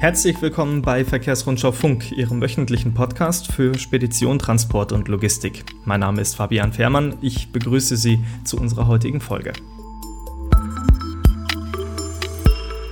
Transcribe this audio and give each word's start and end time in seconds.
Herzlich 0.00 0.40
willkommen 0.40 0.80
bei 0.80 1.04
Verkehrsrundschau 1.04 1.72
Funk, 1.72 2.10
Ihrem 2.12 2.40
wöchentlichen 2.40 2.94
Podcast 2.94 3.52
für 3.52 3.76
Spedition, 3.76 4.38
Transport 4.38 4.92
und 4.92 5.08
Logistik. 5.08 5.62
Mein 5.84 6.00
Name 6.00 6.22
ist 6.22 6.36
Fabian 6.36 6.72
Fehrmann. 6.72 7.18
Ich 7.20 7.52
begrüße 7.52 7.98
Sie 7.98 8.18
zu 8.42 8.56
unserer 8.56 8.86
heutigen 8.86 9.20
Folge. 9.20 9.52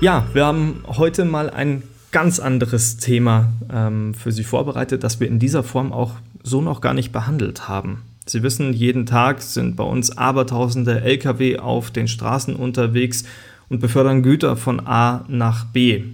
Ja, 0.03 0.27
wir 0.35 0.45
haben 0.45 0.83
heute 0.87 1.25
mal 1.25 1.49
ein 1.49 1.83
ganz 2.13 2.41
anderes 2.41 2.99
Thema 2.99 3.55
ähm, 3.73 4.13
für 4.13 4.31
Sie 4.31 4.45
vorbereitet, 4.45 5.03
das 5.03 5.19
wir 5.19 5.29
in 5.29 5.39
dieser 5.39 5.63
Form 5.63 5.95
auch 5.95 6.17
so 6.43 6.61
noch 6.61 6.83
gar 6.83 6.93
nicht 6.93 7.11
behandelt 7.11 7.69
haben. 7.71 8.03
Sie 8.27 8.43
wissen, 8.43 8.75
jeden 8.75 9.07
Tag 9.07 9.41
sind 9.41 9.77
bei 9.77 9.85
uns 9.85 10.19
abertausende 10.19 11.01
Lkw 11.01 11.57
auf 11.59 11.91
den 11.91 12.07
Straßen 12.07 12.55
unterwegs 12.55 13.25
und 13.71 13.81
befördern 13.81 14.23
Güter 14.23 14.59
von 14.59 14.87
A 14.87 15.25
nach 15.27 15.65
B. 15.65 16.05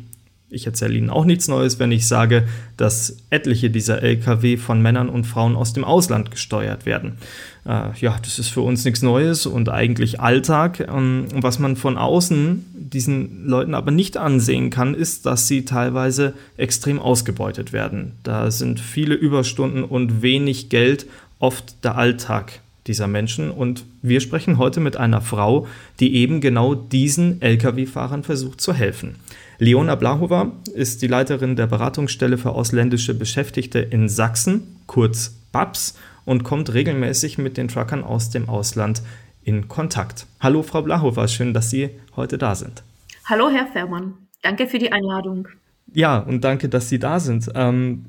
Ich 0.50 0.66
erzähle 0.66 0.94
Ihnen 0.94 1.10
auch 1.10 1.24
nichts 1.24 1.48
Neues, 1.48 1.78
wenn 1.78 1.90
ich 1.90 2.06
sage, 2.06 2.46
dass 2.76 3.16
etliche 3.30 3.70
dieser 3.70 4.02
Lkw 4.02 4.56
von 4.56 4.80
Männern 4.80 5.08
und 5.08 5.24
Frauen 5.24 5.56
aus 5.56 5.72
dem 5.72 5.84
Ausland 5.84 6.30
gesteuert 6.30 6.86
werden. 6.86 7.18
Äh, 7.66 7.98
ja, 7.98 8.16
das 8.22 8.38
ist 8.38 8.50
für 8.50 8.60
uns 8.60 8.84
nichts 8.84 9.02
Neues 9.02 9.46
und 9.46 9.68
eigentlich 9.68 10.20
Alltag. 10.20 10.80
Ähm, 10.80 11.26
was 11.34 11.58
man 11.58 11.76
von 11.76 11.96
außen 11.96 12.64
diesen 12.74 13.46
Leuten 13.46 13.74
aber 13.74 13.90
nicht 13.90 14.16
ansehen 14.16 14.70
kann, 14.70 14.94
ist, 14.94 15.26
dass 15.26 15.48
sie 15.48 15.64
teilweise 15.64 16.34
extrem 16.56 17.00
ausgebeutet 17.00 17.72
werden. 17.72 18.12
Da 18.22 18.50
sind 18.50 18.80
viele 18.80 19.14
Überstunden 19.14 19.82
und 19.82 20.22
wenig 20.22 20.68
Geld 20.68 21.06
oft 21.38 21.82
der 21.84 21.96
Alltag 21.96 22.60
dieser 22.86 23.06
Menschen. 23.06 23.50
Und 23.50 23.84
wir 24.02 24.20
sprechen 24.20 24.58
heute 24.58 24.80
mit 24.80 24.96
einer 24.96 25.20
Frau, 25.22 25.66
die 26.00 26.14
eben 26.16 26.40
genau 26.40 26.74
diesen 26.74 27.40
Lkw-Fahrern 27.40 28.24
versucht 28.24 28.60
zu 28.60 28.74
helfen. 28.74 29.16
Leona 29.58 29.94
Blahova 29.94 30.52
ist 30.74 31.02
die 31.02 31.06
Leiterin 31.06 31.56
der 31.56 31.66
Beratungsstelle 31.66 32.38
für 32.38 32.50
ausländische 32.50 33.14
Beschäftigte 33.14 33.78
in 33.78 34.08
Sachsen, 34.08 34.80
kurz 34.86 35.34
BAPS, 35.52 35.96
und 36.24 36.42
kommt 36.42 36.72
regelmäßig 36.72 37.38
mit 37.38 37.56
den 37.56 37.68
Truckern 37.68 38.02
aus 38.02 38.30
dem 38.30 38.48
Ausland 38.48 39.02
in 39.44 39.68
Kontakt. 39.68 40.26
Hallo, 40.40 40.62
Frau 40.62 40.82
Blahova, 40.82 41.28
schön, 41.28 41.54
dass 41.54 41.70
Sie 41.70 41.90
heute 42.16 42.38
da 42.38 42.54
sind. 42.54 42.82
Hallo, 43.26 43.50
Herr 43.50 43.66
Fährmann. 43.66 44.14
Danke 44.42 44.66
für 44.66 44.78
die 44.78 44.90
Einladung. 44.90 45.48
Ja, 45.92 46.18
und 46.18 46.42
danke, 46.42 46.68
dass 46.68 46.88
Sie 46.88 46.98
da 46.98 47.20
sind. 47.20 47.50
Ähm, 47.54 48.06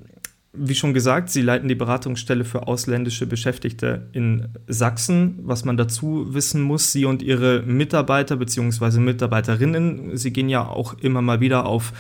wie 0.58 0.76
schon 0.76 0.94
gesagt, 0.94 1.30
Sie 1.30 1.42
leiten 1.42 1.68
die 1.68 1.76
Beratungsstelle 1.76 2.46
für 2.46 2.68
ausländische 2.68 3.26
Beschäftigte 3.26 4.08
in 4.12 4.50
Sachsen. 4.68 5.40
Was 5.44 5.66
man 5.66 5.78
dazu 5.78 6.34
wissen 6.34 6.62
muss, 6.62 6.92
Sie 6.92 7.06
und 7.06 7.22
Ihre 7.22 7.62
Mitarbeiter 7.62 8.38
bzw. 8.38 9.00
Mitarbeiterinnen, 9.00 10.18
Sie 10.18 10.32
gehen 10.32 10.50
ja 10.50 10.68
auch 10.68 10.94
immer 11.00 11.22
mal 11.22 11.40
wieder 11.40 11.66
auf 11.66 11.94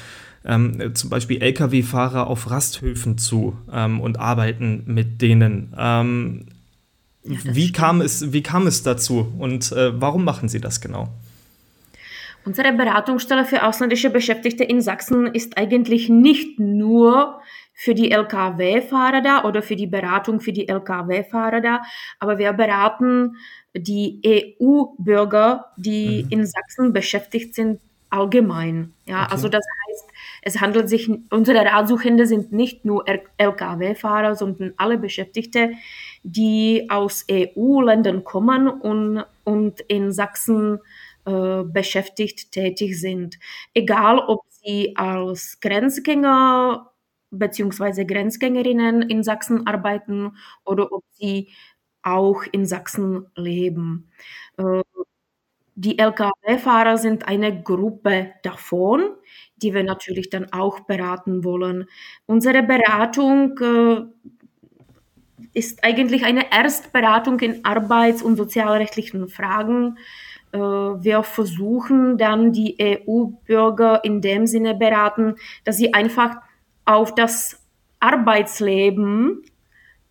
ähm, 0.45 0.93
zum 0.93 1.09
Beispiel 1.09 1.41
Lkw-Fahrer 1.41 2.27
auf 2.27 2.49
Rasthöfen 2.51 3.17
zu 3.17 3.57
ähm, 3.71 3.99
und 3.99 4.19
arbeiten 4.19 4.83
mit 4.85 5.21
denen. 5.21 5.73
Ähm, 5.77 6.45
ja, 7.23 7.39
wie, 7.43 7.71
kam 7.71 8.01
es, 8.01 8.31
wie 8.31 8.43
kam 8.43 8.67
es 8.67 8.83
dazu 8.83 9.33
und 9.39 9.71
äh, 9.71 9.99
warum 9.99 10.23
machen 10.23 10.47
Sie 10.47 10.61
das 10.61 10.81
genau? 10.81 11.09
Unsere 12.45 12.71
Beratungsstelle 12.73 13.43
für 13.43 13.63
ausländische 13.63 14.11
Beschäftigte 14.11 14.63
in 14.63 14.79
Sachsen 14.79 15.25
ist 15.25 15.57
eigentlich 15.57 16.09
nicht 16.09 16.59
nur 16.59 17.41
für 17.75 17.93
die 17.93 18.11
Lkw-Fahrer 18.11 19.21
da 19.21 19.43
oder 19.43 19.61
für 19.61 19.75
die 19.75 19.85
Beratung 19.85 20.39
für 20.39 20.53
die 20.53 20.67
Lkw-Fahrer 20.67 21.61
da, 21.61 21.81
aber 22.19 22.37
wir 22.37 22.53
beraten 22.53 23.35
die 23.75 24.21
EU-Bürger, 24.59 25.65
die 25.75 26.23
mhm. 26.23 26.29
in 26.31 26.45
Sachsen 26.45 26.93
beschäftigt 26.93 27.53
sind, 27.53 27.81
allgemein. 28.09 28.93
Ja, 29.05 29.23
okay. 29.23 29.31
also 29.31 29.49
das 29.49 29.65
heißt, 29.65 30.05
es 30.43 30.61
handelt 30.61 30.87
sich, 30.87 31.09
unsere 31.29 31.65
Ratsuchende 31.65 32.25
sind 32.25 32.53
nicht 32.53 32.85
nur 32.85 33.03
Lkw-Fahrer, 33.37 34.35
sondern 34.35 34.73
alle 34.77 34.97
Beschäftigte, 34.97 35.71
die 36.23 36.87
aus 36.89 37.25
EU-Ländern 37.29 38.23
kommen 38.23 38.69
und, 38.69 39.25
und 39.43 39.81
in 39.81 40.13
Sachsen 40.13 40.79
äh, 41.25 41.63
beschäftigt 41.63 42.51
tätig 42.53 42.99
sind. 42.99 43.37
Egal, 43.73 44.19
ob 44.19 44.41
sie 44.49 44.95
als 44.95 45.59
Grenzgänger 45.59 46.91
bzw. 47.37 48.05
Grenzgängerinnen 48.05 49.01
in 49.03 49.23
Sachsen 49.23 49.67
arbeiten 49.67 50.37
oder 50.63 50.91
ob 50.91 51.03
sie 51.11 51.49
auch 52.03 52.43
in 52.51 52.65
Sachsen 52.65 53.27
leben. 53.35 54.09
Äh, 54.57 54.81
die 55.77 55.99
Lkw-Fahrer 55.99 56.97
sind 56.97 57.27
eine 57.27 57.61
Gruppe 57.61 58.31
davon, 58.43 59.09
die 59.57 59.73
wir 59.73 59.83
natürlich 59.83 60.29
dann 60.29 60.53
auch 60.53 60.81
beraten 60.81 61.43
wollen. 61.43 61.85
Unsere 62.25 62.63
Beratung 62.63 63.59
äh, 63.59 64.05
ist 65.53 65.83
eigentlich 65.83 66.23
eine 66.23 66.51
Erstberatung 66.51 67.39
in 67.41 67.65
arbeits- 67.65 68.23
und 68.23 68.37
sozialrechtlichen 68.37 69.27
Fragen. 69.27 69.97
Äh, 70.53 70.59
wir 70.59 71.23
versuchen 71.23 72.17
dann 72.17 72.53
die 72.53 72.77
EU-Bürger 72.79 74.03
in 74.05 74.21
dem 74.21 74.47
Sinne 74.47 74.75
beraten, 74.75 75.35
dass 75.65 75.77
sie 75.77 75.93
einfach 75.93 76.37
auf 76.85 77.13
das 77.15 77.59
Arbeitsleben 77.99 79.43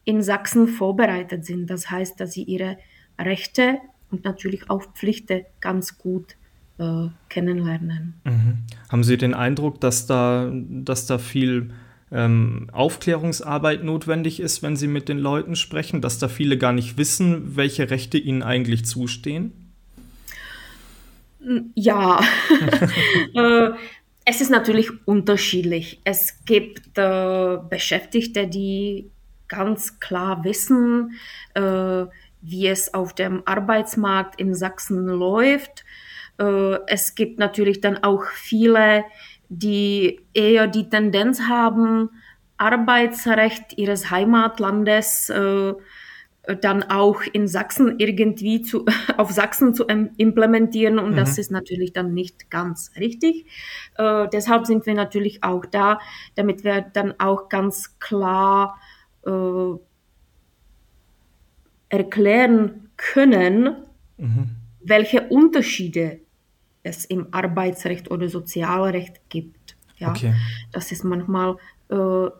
in 0.04 0.22
Sachsen 0.22 0.68
vorbereitet 0.68 1.44
sind. 1.44 1.68
Das 1.68 1.90
heißt, 1.90 2.20
dass 2.20 2.32
sie 2.32 2.42
ihre 2.42 2.76
Rechte 3.18 3.78
und 4.10 4.24
natürlich 4.24 4.68
auch 4.70 4.82
Pflichten 4.94 5.44
ganz 5.60 5.98
gut 5.98 6.36
äh, 6.78 7.08
kennenlernen. 7.28 8.14
Mhm. 8.24 8.58
Haben 8.90 9.04
Sie 9.04 9.16
den 9.16 9.34
Eindruck, 9.34 9.80
dass 9.80 10.06
da, 10.06 10.50
dass 10.52 11.06
da 11.06 11.18
viel 11.18 11.70
ähm, 12.10 12.68
Aufklärungsarbeit 12.72 13.84
notwendig 13.84 14.40
ist, 14.40 14.62
wenn 14.62 14.76
Sie 14.76 14.88
mit 14.88 15.08
den 15.08 15.18
Leuten 15.18 15.56
sprechen, 15.56 16.00
dass 16.00 16.18
da 16.18 16.28
viele 16.28 16.58
gar 16.58 16.72
nicht 16.72 16.98
wissen, 16.98 17.56
welche 17.56 17.90
Rechte 17.90 18.18
ihnen 18.18 18.42
eigentlich 18.42 18.84
zustehen? 18.84 19.52
Ja, 21.74 22.20
äh, 23.34 23.70
es 24.24 24.40
ist 24.40 24.50
natürlich 24.50 24.90
unterschiedlich. 25.06 26.00
Es 26.04 26.44
gibt 26.44 26.96
äh, 26.96 27.58
Beschäftigte, 27.68 28.46
die 28.46 29.10
ganz 29.48 30.00
klar 30.00 30.44
wissen, 30.44 31.12
äh, 31.54 32.06
wie 32.40 32.68
es 32.68 32.92
auf 32.94 33.14
dem 33.14 33.42
Arbeitsmarkt 33.46 34.40
in 34.40 34.54
Sachsen 34.54 35.06
läuft. 35.06 35.84
Äh, 36.38 36.78
es 36.86 37.14
gibt 37.14 37.38
natürlich 37.38 37.80
dann 37.80 38.02
auch 38.02 38.24
viele, 38.26 39.04
die 39.48 40.20
eher 40.32 40.68
die 40.68 40.88
Tendenz 40.88 41.42
haben, 41.42 42.10
Arbeitsrecht 42.56 43.76
ihres 43.76 44.10
Heimatlandes 44.10 45.28
äh, 45.28 45.74
dann 46.60 46.82
auch 46.82 47.22
in 47.32 47.48
Sachsen 47.48 47.98
irgendwie 47.98 48.62
zu, 48.62 48.84
auf 49.16 49.30
Sachsen 49.30 49.74
zu 49.74 49.84
implementieren 49.84 50.98
und 50.98 51.12
mhm. 51.12 51.16
das 51.16 51.38
ist 51.38 51.50
natürlich 51.50 51.92
dann 51.92 52.12
nicht 52.12 52.50
ganz 52.50 52.90
richtig. 52.98 53.46
Äh, 53.96 54.28
deshalb 54.32 54.66
sind 54.66 54.86
wir 54.86 54.94
natürlich 54.94 55.42
auch 55.42 55.64
da, 55.64 56.00
damit 56.34 56.64
wir 56.64 56.82
dann 56.82 57.14
auch 57.18 57.48
ganz 57.48 57.98
klar 57.98 58.78
äh, 59.24 59.78
erklären 61.88 62.90
können, 62.96 63.76
mhm. 64.18 64.50
welche 64.80 65.28
Unterschiede 65.28 66.20
es 66.82 67.04
im 67.06 67.28
Arbeitsrecht 67.32 68.10
oder 68.10 68.28
Sozialrecht 68.28 69.28
gibt. 69.30 69.76
Ja, 69.96 70.10
okay. 70.10 70.34
das 70.72 70.92
ist 70.92 71.04
manchmal 71.04 71.52
äh, 71.52 71.56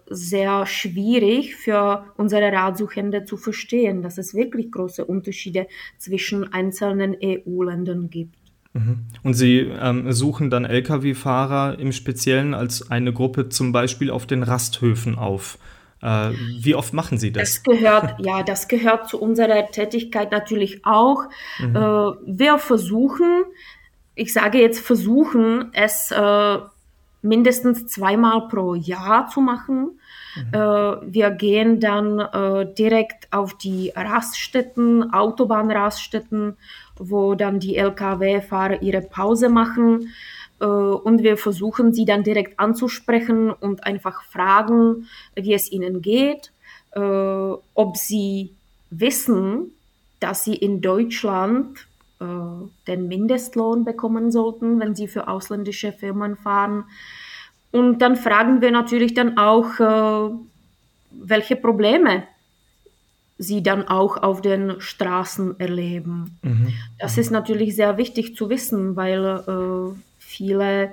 sehr 0.09 0.67
schwierig 0.67 1.55
für 1.55 2.07
unsere 2.17 2.51
Ratsuchende 2.51 3.25
zu 3.25 3.37
verstehen, 3.37 4.03
dass 4.03 4.19
es 4.19 4.35
wirklich 4.35 4.73
große 4.73 5.05
Unterschiede 5.05 5.67
zwischen 5.99 6.53
einzelnen 6.53 7.15
EU-Ländern 7.23 8.11
gibt. 8.11 8.37
Mhm. 8.75 9.07
Und 9.23 9.35
Sie 9.35 9.59
ähm, 9.59 10.13
suchen 10.13 10.51
dann 10.51 10.65
Lkw-Fahrer 10.65 11.79
im 11.79 11.93
Speziellen 11.93 12.55
als 12.55 12.91
eine 12.91 13.13
Gruppe 13.13 13.49
zum 13.49 13.73
Beispiel 13.73 14.11
auf 14.11 14.27
den 14.27 14.43
Rasthöfen 14.43 15.17
auf. 15.17 15.59
Äh, 16.03 16.33
wie 16.61 16.75
oft 16.75 16.93
machen 16.93 17.17
Sie 17.17 17.33
das? 17.33 17.55
Das 17.55 17.63
gehört, 17.63 18.17
ja, 18.19 18.43
das 18.43 18.69
gehört 18.69 19.09
zu 19.09 19.21
unserer 19.21 19.71
Tätigkeit 19.71 20.33
natürlich 20.33 20.85
auch. 20.85 21.23
Mhm. 21.61 21.77
Äh, 21.77 21.81
wir 22.27 22.59
versuchen, 22.59 23.45
ich 24.17 24.33
sage 24.33 24.61
jetzt 24.61 24.81
versuchen, 24.81 25.71
es 25.73 26.11
äh, 26.11 26.59
mindestens 27.25 27.87
zweimal 27.87 28.49
pro 28.49 28.75
Jahr 28.75 29.29
zu 29.29 29.41
machen. 29.41 29.99
Mhm. 30.37 30.55
Äh, 30.55 31.13
wir 31.13 31.31
gehen 31.31 31.81
dann 31.81 32.21
äh, 32.21 32.73
direkt 32.75 33.33
auf 33.33 33.55
die 33.55 33.93
Raststätten, 33.97 35.13
Autobahnraststätten, 35.13 36.57
wo 36.97 37.35
dann 37.35 37.59
die 37.59 37.77
Lkw-Fahrer 37.77 38.83
ihre 38.83 39.01
Pause 39.01 39.49
machen. 39.49 40.13
Äh, 40.61 40.67
und 40.67 41.23
wir 41.23 41.37
versuchen 41.37 41.95
sie 41.95 42.05
dann 42.05 42.23
direkt 42.23 42.61
anzusprechen 42.61 43.51
und 43.51 43.85
einfach 43.85 44.23
fragen, 44.25 45.09
wie 45.35 45.55
es 45.55 45.73
ihnen 45.73 46.03
geht, 46.03 46.53
ob 46.97 47.97
sie 47.97 48.55
wissen, 48.91 49.73
dass 50.21 50.45
sie 50.45 50.55
in 50.55 50.81
Deutschland 50.81 51.89
äh, 52.25 52.89
den 52.89 53.09
Mindestlohn 53.09 53.85
bekommen 53.85 54.31
sollten, 54.31 54.81
wenn 54.81 54.95
sie 54.95 55.09
für 55.09 55.29
ausländische 55.29 55.93
Firmen 55.93 56.37
fahren 56.37 56.85
Und 57.71 57.99
dann 57.99 58.17
fragen 58.17 58.61
wir 58.61 58.71
natürlich 58.71 59.15
dann 59.15 59.37
auch, 59.37 59.81
äh, 59.81 60.35
welche 61.11 61.57
Probleme 61.57 62.25
sie 63.39 63.63
dann 63.63 63.89
auch 63.89 64.17
auf 64.17 64.41
den 64.41 64.81
Straßen 64.81 65.59
erleben. 65.59 66.39
Mhm. 66.43 66.73
Das 66.99 67.19
ist 67.19 67.31
natürlich 67.31 67.75
sehr 67.75 67.97
wichtig 67.99 68.37
zu 68.37 68.49
wissen, 68.49 68.97
weil 68.97 69.25
äh, 69.25 69.99
viele 70.19 70.93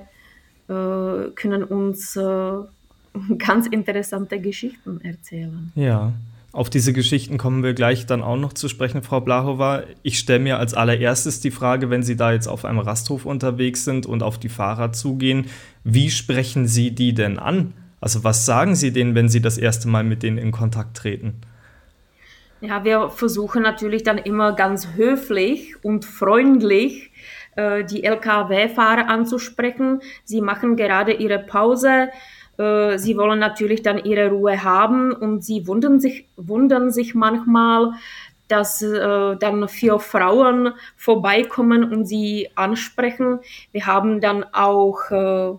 äh, 0.68 1.30
können 1.36 1.64
uns 1.64 2.16
äh, 2.16 2.54
ganz 3.38 3.68
interessante 3.68 4.40
Geschichten 4.40 5.02
erzählen. 5.02 5.72
Ja. 5.76 6.14
Auf 6.54 6.70
diese 6.70 6.92
Geschichten 6.92 7.38
kommen 7.38 7.64
wir 7.64 7.74
gleich 7.74 8.06
dann 8.06 8.22
auch 8.22 8.36
noch 8.36 8.52
zu 8.52 8.68
sprechen, 8.68 9.04
Frau 9.04 9.22
Blachova. 9.22 9.84
Ich 10.04 10.20
stelle 10.20 10.40
mir 10.40 10.60
als 10.60 10.74
allererstes 10.74 11.40
die 11.40 11.52
Frage, 11.52 11.90
wenn 11.90 12.04
Sie 12.04 12.18
da 12.18 12.34
jetzt 12.34 12.48
auf 12.48 12.66
einem 12.66 12.80
Rasthof 12.80 13.26
unterwegs 13.26 13.86
sind 13.86 14.06
und 14.06 14.22
auf 14.22 14.38
die 14.38 14.50
Fahrer 14.50 14.92
zugehen, 14.92 15.46
wie 15.86 16.12
sprechen 16.12 16.68
Sie 16.68 16.92
die 16.92 17.14
denn 17.14 17.40
an? 17.40 17.74
Also 18.02 18.26
was 18.26 18.46
sagen 18.46 18.76
Sie 18.76 18.92
denen, 18.92 19.16
wenn 19.16 19.30
Sie 19.30 19.42
das 19.42 19.58
erste 19.58 19.88
Mal 19.88 20.04
mit 20.04 20.24
denen 20.24 20.38
in 20.38 20.52
Kontakt 20.52 20.98
treten? 20.98 21.40
Ja, 22.60 22.84
wir 22.84 23.10
versuchen 23.10 23.64
natürlich 23.64 24.04
dann 24.04 24.18
immer 24.18 24.54
ganz 24.54 24.90
höflich 24.96 25.76
und 25.84 26.04
freundlich 26.04 27.12
äh, 27.56 27.86
die 27.86 28.04
Lkw-Fahrer 28.04 29.08
anzusprechen. 29.08 30.02
Sie 30.26 30.42
machen 30.42 30.76
gerade 30.76 31.14
ihre 31.14 31.40
Pause. 31.40 32.10
Äh, 32.62 32.98
sie 33.00 33.18
wollen 33.18 33.40
natürlich 33.40 33.82
dann 33.82 34.04
ihre 34.04 34.30
Ruhe 34.30 34.64
haben 34.64 35.14
und 35.14 35.44
sie 35.44 35.66
wundern 35.68 36.00
sich, 36.00 36.28
wundern 36.36 36.92
sich 36.92 37.16
manchmal, 37.16 37.94
dass 38.48 38.82
äh, 38.82 39.36
dann 39.38 39.68
vier 39.68 40.00
Frauen 40.00 40.74
vorbeikommen 40.98 41.92
und 41.92 42.06
sie 42.06 42.50
ansprechen. 42.56 43.40
Wir 43.72 43.88
haben 43.88 44.20
dann 44.20 44.44
auch 44.44 45.10
äh, 45.10 45.54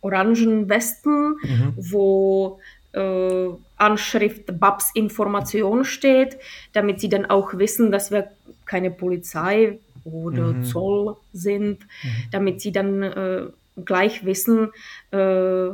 orangen 0.00 0.68
Westen, 0.68 1.36
mhm. 1.40 1.74
wo 1.76 2.58
äh, 2.92 3.48
Anschrift 3.76 4.58
Babs 4.58 4.90
Information 4.94 5.84
steht, 5.84 6.36
damit 6.72 7.00
sie 7.00 7.08
dann 7.08 7.26
auch 7.26 7.54
wissen, 7.54 7.92
dass 7.92 8.10
wir 8.10 8.28
keine 8.66 8.90
Polizei 8.90 9.78
oder 10.04 10.52
mhm. 10.52 10.64
Zoll 10.64 11.16
sind, 11.32 11.80
mhm. 11.80 12.08
damit 12.32 12.60
sie 12.60 12.72
dann 12.72 13.02
äh, 13.02 13.42
gleich 13.84 14.24
wissen, 14.24 14.70
äh, 15.10 15.70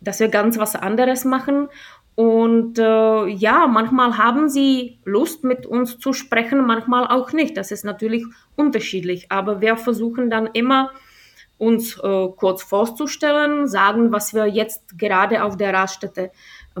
dass 0.00 0.20
wir 0.20 0.28
ganz 0.28 0.58
was 0.58 0.76
anderes 0.76 1.24
machen. 1.24 1.68
Und 2.14 2.78
äh, 2.78 3.26
ja, 3.28 3.68
manchmal 3.68 4.18
haben 4.18 4.48
sie 4.48 4.98
Lust, 5.04 5.44
mit 5.44 5.66
uns 5.66 5.98
zu 5.98 6.12
sprechen, 6.12 6.66
manchmal 6.66 7.06
auch 7.06 7.32
nicht. 7.32 7.56
Das 7.56 7.70
ist 7.70 7.84
natürlich 7.84 8.24
unterschiedlich. 8.56 9.30
Aber 9.30 9.60
wir 9.60 9.76
versuchen 9.76 10.28
dann 10.28 10.46
immer, 10.52 10.90
uns 11.58 11.98
äh, 11.98 12.28
kurz 12.36 12.62
vorzustellen, 12.62 13.66
sagen, 13.66 14.12
was 14.12 14.32
wir 14.32 14.46
jetzt 14.46 14.96
gerade 14.96 15.42
auf 15.42 15.56
der 15.56 15.74
Raststätte 15.74 16.30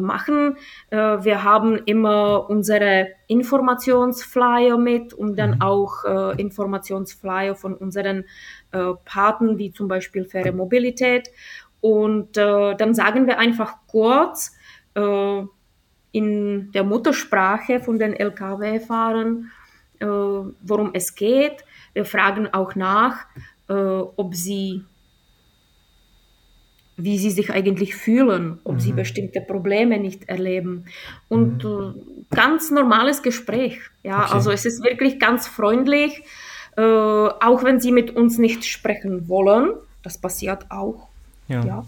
machen. 0.00 0.56
Äh, 0.90 0.96
wir 0.96 1.42
haben 1.42 1.78
immer 1.84 2.48
unsere 2.48 3.08
Informationsflyer 3.26 4.78
mit 4.78 5.12
und 5.12 5.36
dann 5.36 5.56
mhm. 5.56 5.62
auch 5.62 6.04
äh, 6.04 6.40
Informationsflyer 6.40 7.56
von 7.56 7.74
unseren 7.74 8.24
äh, 8.72 8.92
Paten, 9.04 9.58
wie 9.58 9.72
zum 9.72 9.88
Beispiel 9.88 10.24
Faire 10.24 10.52
Mobilität. 10.52 11.30
Und 11.80 12.36
äh, 12.36 12.74
dann 12.76 12.94
sagen 12.94 13.26
wir 13.26 13.38
einfach 13.38 13.76
kurz 13.86 14.56
äh, 14.94 15.42
in 16.12 16.72
der 16.72 16.84
Muttersprache 16.84 17.80
von 17.80 17.98
den 17.98 18.14
Lkw-Fahrern, 18.14 19.50
äh, 20.00 20.06
worum 20.06 20.90
es 20.94 21.14
geht. 21.14 21.64
Wir 21.92 22.04
fragen 22.04 22.52
auch 22.52 22.74
nach, 22.74 23.26
ob 23.70 24.34
sie 24.34 24.82
wie 26.98 27.16
sie 27.16 27.30
sich 27.30 27.52
eigentlich 27.52 27.94
fühlen, 27.94 28.58
ob 28.64 28.74
mhm. 28.74 28.80
sie 28.80 28.92
bestimmte 28.92 29.40
Probleme 29.40 29.98
nicht 29.98 30.28
erleben. 30.28 30.86
Und 31.28 31.64
mhm. 31.64 31.94
äh, 32.30 32.34
ganz 32.34 32.70
normales 32.72 33.22
Gespräch. 33.22 33.78
Ja, 34.02 34.24
okay. 34.24 34.34
also 34.34 34.50
es 34.50 34.66
ist 34.66 34.82
wirklich 34.82 35.20
ganz 35.20 35.46
freundlich, 35.46 36.22
äh, 36.76 36.82
auch 36.82 37.62
wenn 37.62 37.78
sie 37.78 37.92
mit 37.92 38.16
uns 38.16 38.36
nicht 38.38 38.64
sprechen 38.64 39.28
wollen. 39.28 39.74
Das 40.02 40.18
passiert 40.18 40.66
auch. 40.70 41.08
Ja. 41.48 41.64
ja. 41.64 41.86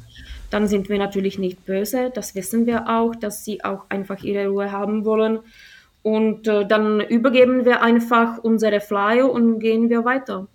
Dann 0.50 0.66
sind 0.66 0.88
wir 0.88 0.98
natürlich 0.98 1.38
nicht 1.38 1.64
böse. 1.64 2.10
Das 2.12 2.34
wissen 2.34 2.66
wir 2.66 2.88
auch, 2.88 3.14
dass 3.14 3.44
sie 3.44 3.62
auch 3.62 3.86
einfach 3.88 4.22
ihre 4.22 4.48
Ruhe 4.48 4.72
haben 4.72 5.04
wollen. 5.04 5.40
Und 6.02 6.48
äh, 6.48 6.66
dann 6.66 7.00
übergeben 7.00 7.64
wir 7.64 7.82
einfach 7.82 8.38
unsere 8.38 8.80
Flyer 8.80 9.30
und 9.30 9.60
gehen 9.60 9.90
wir 9.90 10.04
weiter. 10.04 10.48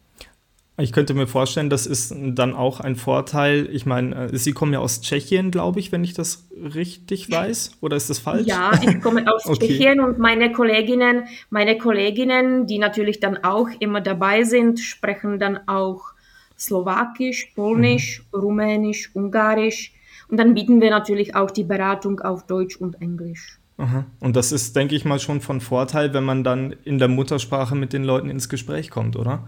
Ich 0.78 0.92
könnte 0.92 1.14
mir 1.14 1.26
vorstellen, 1.26 1.70
das 1.70 1.86
ist 1.88 2.14
dann 2.14 2.54
auch 2.54 2.82
ein 2.82 2.98
Vorteil. 2.98 3.70
Ich 3.72 3.86
meine, 3.86 4.26
äh, 4.26 4.38
Sie 4.38 4.52
kommen 4.52 4.74
ja 4.74 4.80
aus 4.80 5.00
Tschechien, 5.00 5.50
glaube 5.50 5.80
ich, 5.80 5.94
wenn 5.94 6.04
ich 6.04 6.14
das 6.14 6.50
richtig 6.54 7.32
weiß. 7.32 7.78
Oder 7.80 7.96
ist 7.96 8.10
das 8.10 8.20
falsch? 8.20 8.46
Ja, 8.48 8.72
ich 8.82 9.02
komme 9.02 9.24
aus 9.34 9.46
okay. 9.46 9.68
Tschechien 9.68 10.02
und 10.02 10.20
meine 10.20 10.52
Kolleginnen, 10.52 11.28
meine 11.50 11.78
Kolleginnen, 11.78 12.68
die 12.68 12.80
natürlich 12.80 13.22
dann 13.22 13.42
auch 13.42 13.70
immer 13.80 14.02
dabei 14.02 14.44
sind, 14.44 14.82
sprechen 14.82 15.40
dann 15.40 15.60
auch 15.68 16.15
Slowakisch, 16.58 17.52
Polnisch, 17.56 18.24
mhm. 18.32 18.40
Rumänisch, 18.40 19.12
Ungarisch. 19.14 19.94
Und 20.28 20.38
dann 20.38 20.54
bieten 20.54 20.82
wir 20.82 20.90
natürlich 20.90 21.36
auch 21.36 21.52
die 21.52 21.64
Beratung 21.64 22.20
auf 22.20 22.46
Deutsch 22.48 22.78
und 22.78 23.02
Englisch. 23.02 23.60
Aha. 23.78 24.06
Und 24.20 24.36
das 24.36 24.52
ist, 24.52 24.76
denke 24.76 24.96
ich 24.96 25.06
mal, 25.06 25.20
schon 25.20 25.42
von 25.42 25.60
Vorteil, 25.60 26.14
wenn 26.14 26.24
man 26.24 26.44
dann 26.44 26.76
in 26.86 26.98
der 26.98 27.10
Muttersprache 27.10 27.76
mit 27.76 27.94
den 27.94 28.04
Leuten 28.04 28.30
ins 28.30 28.48
Gespräch 28.48 28.90
kommt, 28.90 29.18
oder? 29.18 29.48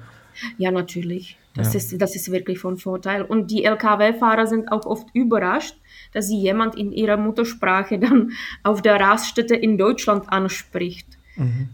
Ja, 0.57 0.71
natürlich. 0.71 1.37
Das, 1.55 1.73
ja. 1.73 1.79
Ist, 1.79 2.01
das 2.01 2.15
ist 2.15 2.31
wirklich 2.31 2.59
von 2.59 2.77
Vorteil. 2.77 3.23
Und 3.23 3.49
die 3.49 3.63
Lkw-Fahrer 3.63 4.45
sind 4.45 4.71
auch 4.71 4.85
oft 4.85 5.07
überrascht, 5.13 5.75
dass 6.13 6.27
sie 6.27 6.39
jemand 6.39 6.75
in 6.75 6.91
ihrer 6.91 7.17
Muttersprache 7.17 7.99
dann 7.99 8.31
auf 8.63 8.81
der 8.81 8.99
Raststätte 8.99 9.55
in 9.55 9.77
Deutschland 9.77 10.31
anspricht. 10.31 11.07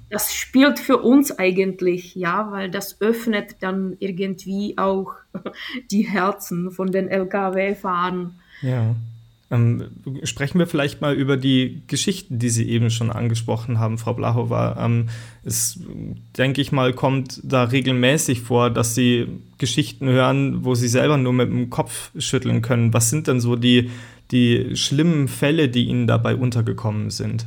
Das 0.09 0.33
spielt 0.33 0.79
für 0.79 0.97
uns 0.97 1.31
eigentlich, 1.31 2.15
ja, 2.15 2.51
weil 2.51 2.69
das 2.69 2.99
öffnet 3.01 3.57
dann 3.61 3.95
irgendwie 3.99 4.77
auch 4.77 5.13
die 5.91 6.03
Herzen 6.03 6.71
von 6.71 6.91
den 6.91 7.07
Lkw-Fahrern. 7.07 8.35
Ja. 8.61 8.95
Ähm, 9.51 9.89
sprechen 10.23 10.57
wir 10.57 10.67
vielleicht 10.67 11.01
mal 11.01 11.13
über 11.13 11.37
die 11.37 11.83
Geschichten, 11.87 12.39
die 12.39 12.49
Sie 12.49 12.67
eben 12.67 12.89
schon 12.89 13.11
angesprochen 13.11 13.79
haben, 13.79 13.97
Frau 13.97 14.13
Blachova. 14.13 14.83
Ähm, 14.83 15.09
es, 15.43 15.79
denke 16.37 16.59
ich 16.59 16.71
mal, 16.71 16.91
kommt 16.93 17.39
da 17.43 17.63
regelmäßig 17.65 18.41
vor, 18.41 18.69
dass 18.69 18.95
Sie 18.95 19.27
Geschichten 19.59 20.07
hören, 20.07 20.65
wo 20.65 20.75
Sie 20.75 20.87
selber 20.87 21.17
nur 21.17 21.33
mit 21.33 21.49
dem 21.49 21.69
Kopf 21.69 22.11
schütteln 22.17 22.61
können. 22.61 22.93
Was 22.93 23.09
sind 23.09 23.27
denn 23.27 23.39
so 23.39 23.55
die, 23.55 23.91
die 24.31 24.75
schlimmen 24.75 25.27
Fälle, 25.27 25.69
die 25.69 25.85
Ihnen 25.85 26.07
dabei 26.07 26.35
untergekommen 26.35 27.11
sind? 27.11 27.45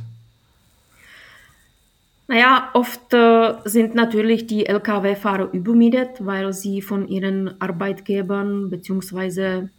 Naja, 2.27 2.69
oft 2.73 3.13
äh, 3.13 3.55
sind 3.63 3.95
natürlich 3.95 4.47
die 4.47 4.65
Lkw-Fahrer 4.65 5.53
übermiedet, 5.53 6.25
weil 6.25 6.51
sie 6.51 6.81
von 6.81 7.07
ihren 7.07 7.59
Arbeitgebern 7.61 8.69
bzw. 8.69 9.69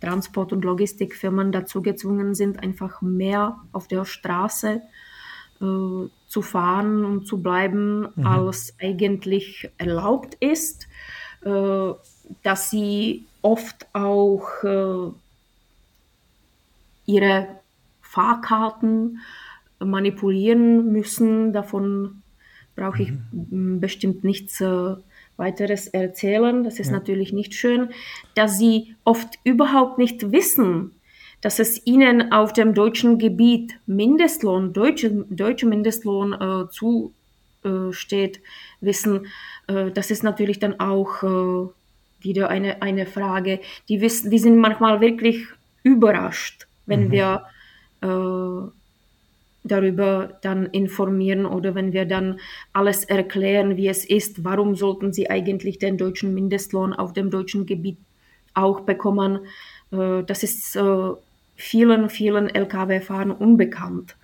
Transport- 0.00 0.52
und 0.52 0.64
Logistikfirmen 0.64 1.52
dazu 1.52 1.80
gezwungen 1.80 2.34
sind, 2.34 2.60
einfach 2.60 3.02
mehr 3.02 3.60
auf 3.70 3.86
der 3.86 4.04
Straße 4.04 4.82
äh, 5.60 5.64
zu 6.26 6.42
fahren 6.42 7.04
und 7.04 7.26
zu 7.28 7.40
bleiben, 7.40 8.08
mhm. 8.16 8.26
als 8.26 8.74
eigentlich 8.80 9.70
erlaubt 9.78 10.34
ist, 10.40 10.88
äh, 11.44 11.92
dass 12.42 12.70
sie 12.70 13.26
oft 13.42 13.86
auch 13.92 14.48
äh, 14.64 15.12
ihre 17.06 17.60
Fahrkarten 18.00 19.20
manipulieren 19.84 20.92
müssen. 20.92 21.52
Davon 21.52 22.22
brauche 22.76 23.02
ich 23.02 23.12
mhm. 23.32 23.80
bestimmt 23.80 24.24
nichts 24.24 24.60
äh, 24.60 24.94
weiteres 25.36 25.88
erzählen. 25.88 26.64
Das 26.64 26.78
ist 26.78 26.88
ja. 26.88 26.94
natürlich 26.94 27.32
nicht 27.32 27.54
schön, 27.54 27.90
dass 28.34 28.58
sie 28.58 28.94
oft 29.04 29.38
überhaupt 29.44 29.98
nicht 29.98 30.32
wissen, 30.32 30.92
dass 31.40 31.58
es 31.58 31.86
ihnen 31.86 32.32
auf 32.32 32.52
dem 32.52 32.74
deutschen 32.74 33.18
Gebiet 33.18 33.74
Mindestlohn, 33.86 34.72
deutsche, 34.72 35.10
deutsche 35.28 35.66
Mindestlohn 35.66 36.32
äh, 36.32 36.70
zusteht, 36.70 38.36
äh, 38.38 38.40
wissen. 38.80 39.26
Äh, 39.66 39.90
das 39.90 40.10
ist 40.10 40.22
natürlich 40.22 40.60
dann 40.60 40.78
auch 40.78 41.22
äh, 41.22 41.68
wieder 42.20 42.48
eine, 42.48 42.80
eine 42.80 43.06
Frage. 43.06 43.60
Die, 43.88 44.00
wissen, 44.00 44.30
die 44.30 44.38
sind 44.38 44.56
manchmal 44.56 45.00
wirklich 45.00 45.46
überrascht, 45.82 46.66
wenn 46.86 47.08
mhm. 47.08 47.10
wir 47.10 47.42
äh, 48.02 48.70
darüber 49.64 50.38
dann 50.42 50.66
informieren 50.66 51.46
oder 51.46 51.74
wenn 51.74 51.92
wir 51.92 52.04
dann 52.04 52.40
alles 52.72 53.04
erklären, 53.04 53.76
wie 53.76 53.88
es 53.88 54.04
ist, 54.04 54.44
warum 54.44 54.74
sollten 54.74 55.12
sie 55.12 55.30
eigentlich 55.30 55.78
den 55.78 55.98
deutschen 55.98 56.34
Mindestlohn 56.34 56.92
auf 56.92 57.12
dem 57.12 57.30
deutschen 57.30 57.66
Gebiet 57.66 57.98
auch 58.54 58.80
bekommen. 58.80 59.40
Äh, 59.92 60.24
das 60.24 60.42
ist 60.42 60.76
äh, 60.76 61.10
vielen, 61.56 62.10
vielen 62.10 62.48
Lkw-Fahrern 62.48 63.30
unbekannt. 63.30 64.16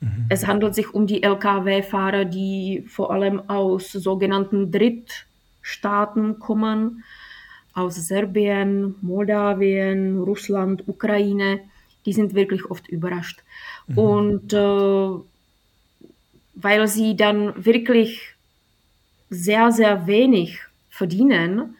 Mhm. 0.00 0.26
Es 0.28 0.46
handelt 0.46 0.74
sich 0.74 0.92
um 0.92 1.06
die 1.06 1.22
Lkw-Fahrer, 1.22 2.24
die 2.24 2.84
vor 2.86 3.10
allem 3.10 3.48
aus 3.48 3.92
sogenannten 3.92 4.70
Drittstaaten 4.70 6.38
kommen, 6.38 7.02
aus 7.72 7.94
Serbien, 7.94 8.94
Moldawien, 9.00 10.18
Russland, 10.20 10.84
Ukraine, 10.86 11.60
die 12.06 12.12
sind 12.12 12.34
wirklich 12.34 12.70
oft 12.70 12.88
überrascht. 12.88 13.42
Mhm. 13.88 13.98
Und 13.98 14.52
äh, 14.52 15.10
weil 16.54 16.88
sie 16.88 17.16
dann 17.16 17.64
wirklich 17.64 18.34
sehr, 19.28 19.72
sehr 19.72 20.06
wenig 20.06 20.60
verdienen, 20.88 21.76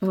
äh, 0.00 0.06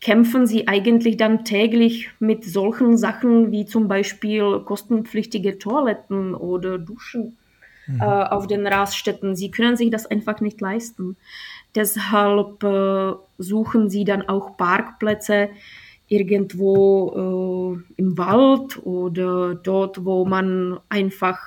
kämpfen 0.00 0.46
sie 0.46 0.66
eigentlich 0.66 1.16
dann 1.18 1.44
täglich 1.44 2.10
mit 2.20 2.44
solchen 2.44 2.96
Sachen 2.96 3.52
wie 3.52 3.66
zum 3.66 3.86
Beispiel 3.86 4.60
kostenpflichtige 4.60 5.58
Toiletten 5.58 6.34
oder 6.34 6.78
Duschen 6.78 7.36
mhm. 7.86 8.00
äh, 8.00 8.04
auf 8.04 8.46
den 8.46 8.66
Raststätten. 8.66 9.36
Sie 9.36 9.50
können 9.50 9.76
sich 9.76 9.90
das 9.90 10.06
einfach 10.06 10.40
nicht 10.40 10.60
leisten. 10.60 11.16
Deshalb 11.74 12.62
äh, 12.64 13.12
suchen 13.38 13.90
sie 13.90 14.04
dann 14.04 14.28
auch 14.28 14.56
Parkplätze 14.56 15.50
irgendwo 16.10 17.78
äh, 17.78 17.92
im 17.96 18.18
Wald 18.18 18.84
oder 18.84 19.54
dort, 19.54 20.04
wo 20.04 20.26
man 20.26 20.78
einfach 20.88 21.38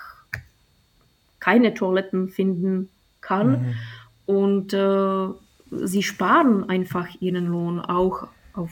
keine 1.40 1.74
Toiletten 1.74 2.30
finden 2.30 2.90
kann. 3.20 3.52
Mhm. 3.52 3.76
Und 4.26 4.74
äh, 4.74 5.28
sie 5.86 6.02
sparen 6.02 6.70
einfach 6.70 7.10
ihren 7.20 7.48
Lohn 7.48 7.82
auch 7.82 8.28
auf 8.54 8.72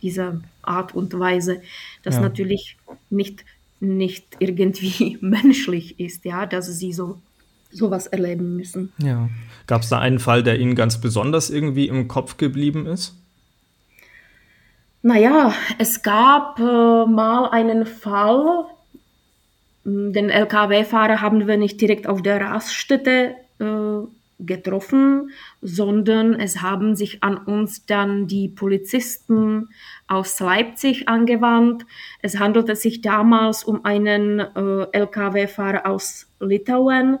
diese 0.00 0.40
Art 0.62 0.94
und 0.94 1.18
Weise, 1.18 1.60
das 2.04 2.16
ja. 2.16 2.20
natürlich 2.20 2.76
nicht, 3.10 3.44
nicht 3.80 4.36
irgendwie 4.38 5.18
menschlich 5.20 5.98
ist, 5.98 6.24
ja, 6.24 6.46
dass 6.46 6.66
sie 6.66 6.92
so 6.92 7.20
sowas 7.72 8.06
erleben 8.06 8.54
müssen. 8.56 8.92
Ja. 8.98 9.28
Gab 9.66 9.82
es 9.82 9.88
da 9.88 9.98
einen 9.98 10.18
Fall, 10.18 10.42
der 10.42 10.60
Ihnen 10.60 10.74
ganz 10.74 11.00
besonders 11.00 11.50
irgendwie 11.50 11.88
im 11.88 12.06
Kopf 12.06 12.36
geblieben 12.36 12.86
ist? 12.86 13.16
Naja, 15.02 15.52
es 15.78 16.02
gab 16.02 16.58
äh, 16.60 16.62
mal 16.62 17.48
einen 17.50 17.86
Fall, 17.86 18.66
den 19.84 20.30
LKW-Fahrer 20.30 21.20
haben 21.20 21.48
wir 21.48 21.56
nicht 21.56 21.80
direkt 21.80 22.06
auf 22.06 22.22
der 22.22 22.40
Raststätte 22.40 23.34
äh, 23.58 24.06
getroffen, 24.38 25.30
sondern 25.60 26.34
es 26.34 26.62
haben 26.62 26.94
sich 26.94 27.22
an 27.22 27.36
uns 27.36 27.86
dann 27.86 28.26
die 28.26 28.48
Polizisten 28.48 29.68
aus 30.06 30.38
Leipzig 30.40 31.08
angewandt. 31.08 31.84
Es 32.20 32.38
handelte 32.38 32.76
sich 32.76 33.00
damals 33.00 33.64
um 33.64 33.84
einen 33.84 34.40
äh, 34.40 34.86
Lkw-Fahrer 34.92 35.86
aus 35.86 36.26
Litauen, 36.40 37.18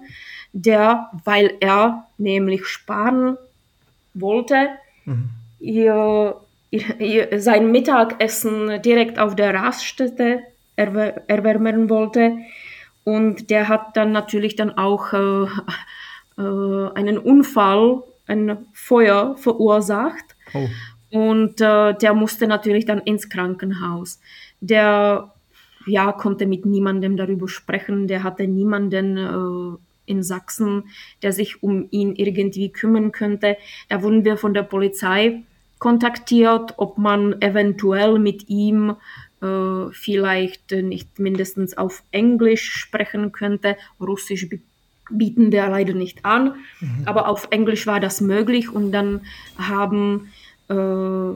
der, 0.52 1.10
weil 1.24 1.54
er 1.60 2.06
nämlich 2.18 2.66
sparen 2.66 3.38
wollte, 4.14 4.68
mhm. 5.04 5.30
ihr, 5.60 6.36
sein 7.36 7.70
Mittagessen 7.70 8.80
direkt 8.82 9.18
auf 9.18 9.36
der 9.36 9.54
Raststätte 9.54 10.40
erwärmen 10.76 11.90
wollte. 11.90 12.38
Und 13.04 13.50
der 13.50 13.68
hat 13.68 13.96
dann 13.96 14.12
natürlich 14.12 14.56
dann 14.56 14.70
auch 14.78 15.12
äh, 15.12 15.46
äh, 16.38 16.90
einen 16.94 17.18
Unfall, 17.18 18.02
ein 18.26 18.58
Feuer 18.72 19.36
verursacht. 19.36 20.36
Oh. 20.54 20.68
Und 21.10 21.60
äh, 21.60 21.94
der 21.94 22.14
musste 22.14 22.46
natürlich 22.46 22.86
dann 22.86 23.00
ins 23.00 23.28
Krankenhaus. 23.28 24.20
Der 24.60 25.32
ja, 25.86 26.12
konnte 26.12 26.46
mit 26.46 26.64
niemandem 26.64 27.16
darüber 27.16 27.48
sprechen. 27.48 28.06
Der 28.06 28.22
hatte 28.22 28.46
niemanden 28.46 29.16
äh, 29.18 30.10
in 30.10 30.22
Sachsen, 30.22 30.84
der 31.22 31.32
sich 31.32 31.62
um 31.62 31.88
ihn 31.90 32.14
irgendwie 32.14 32.70
kümmern 32.70 33.12
könnte. 33.12 33.56
Da 33.88 34.02
wurden 34.02 34.24
wir 34.24 34.36
von 34.36 34.54
der 34.54 34.62
Polizei 34.62 35.42
kontaktiert, 35.82 36.74
ob 36.76 36.96
man 36.96 37.42
eventuell 37.42 38.20
mit 38.20 38.48
ihm 38.48 38.94
äh, 39.40 39.90
vielleicht 39.90 40.70
nicht 40.70 41.18
mindestens 41.18 41.76
auf 41.76 42.04
Englisch 42.12 42.70
sprechen 42.70 43.32
könnte. 43.32 43.76
Russisch 44.00 44.46
bieten 45.10 45.50
wir 45.50 45.66
leider 45.66 45.92
nicht 45.92 46.24
an, 46.24 46.54
mhm. 46.78 47.02
aber 47.04 47.26
auf 47.26 47.48
Englisch 47.50 47.88
war 47.88 47.98
das 47.98 48.20
möglich 48.20 48.70
und 48.70 48.92
dann 48.92 49.22
haben 49.58 50.30
äh, 50.68 51.32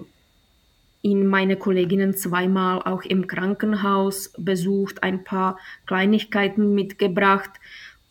ihn 1.02 1.26
meine 1.26 1.56
Kolleginnen 1.56 2.14
zweimal 2.14 2.82
auch 2.82 3.02
im 3.02 3.26
Krankenhaus 3.26 4.32
besucht, 4.38 5.02
ein 5.02 5.24
paar 5.24 5.58
Kleinigkeiten 5.86 6.72
mitgebracht 6.72 7.50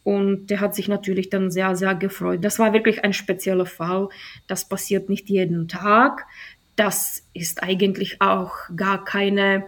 und 0.06 0.52
der 0.52 0.60
hat 0.62 0.76
sich 0.76 0.88
natürlich 0.88 1.32
dann 1.32 1.50
sehr, 1.50 1.76
sehr 1.76 1.96
gefreut. 1.96 2.46
Das 2.46 2.60
war 2.60 2.74
wirklich 2.74 3.04
ein 3.04 3.12
spezieller 3.12 3.66
Fall. 3.66 4.08
Das 4.46 4.70
passiert 4.70 5.10
nicht 5.10 5.30
jeden 5.30 5.68
Tag. 5.68 6.28
Das 6.76 7.24
ist 7.34 7.64
eigentlich 7.64 8.22
auch 8.22 8.54
gar 8.76 9.04
keine 9.04 9.66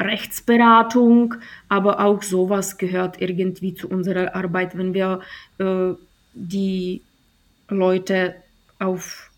Rechtsberatung, 0.00 1.34
aber 1.68 1.98
auch 1.98 2.22
sowas 2.22 2.78
gehört 2.78 3.20
irgendwie 3.20 3.74
zu 3.74 3.88
unserer 3.88 4.36
Arbeit, 4.36 4.78
wenn 4.78 4.94
wir 4.94 5.20
äh, 5.58 5.94
die 6.32 7.02
Leute 7.68 8.36
auf 8.78 9.29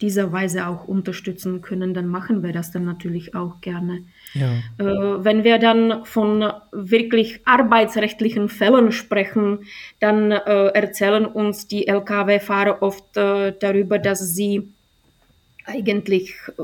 diese 0.00 0.32
Weise 0.32 0.68
auch 0.68 0.86
unterstützen 0.86 1.60
können, 1.60 1.92
dann 1.92 2.06
machen 2.06 2.42
wir 2.42 2.52
das 2.52 2.70
dann 2.70 2.84
natürlich 2.84 3.34
auch 3.34 3.60
gerne. 3.60 4.04
Ja. 4.34 4.52
Äh, 4.78 5.24
wenn 5.24 5.42
wir 5.42 5.58
dann 5.58 6.04
von 6.04 6.52
wirklich 6.70 7.40
arbeitsrechtlichen 7.46 8.48
Fällen 8.48 8.92
sprechen, 8.92 9.60
dann 9.98 10.30
äh, 10.30 10.68
erzählen 10.68 11.26
uns 11.26 11.66
die 11.66 11.88
Lkw-Fahrer 11.88 12.82
oft 12.82 13.16
äh, 13.16 13.52
darüber, 13.58 13.98
dass 13.98 14.34
sie 14.34 14.68
eigentlich 15.64 16.34
äh, 16.58 16.62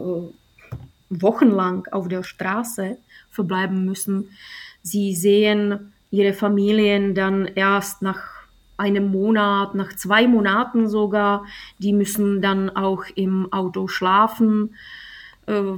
wochenlang 1.11 1.87
auf 1.91 2.09
der 2.09 2.23
Straße 2.23 2.99
verbleiben 3.31 3.85
müssen. 3.85 4.31
Sie 4.83 5.15
sehen 5.15 5.93
ihre 6.11 6.33
Familien 6.33 7.15
dann 7.15 7.47
erst 7.47 8.03
nach 8.03 8.34
einem 8.77 9.11
Monat, 9.11 9.75
nach 9.75 9.95
zwei 9.95 10.27
Monaten 10.27 10.89
sogar. 10.89 11.45
Die 11.79 11.93
müssen 11.93 12.43
dann 12.43 12.71
auch 12.71 13.05
im 13.15 13.53
Auto 13.53 13.89
schlafen. 13.89 14.75
Äh, 15.47 15.75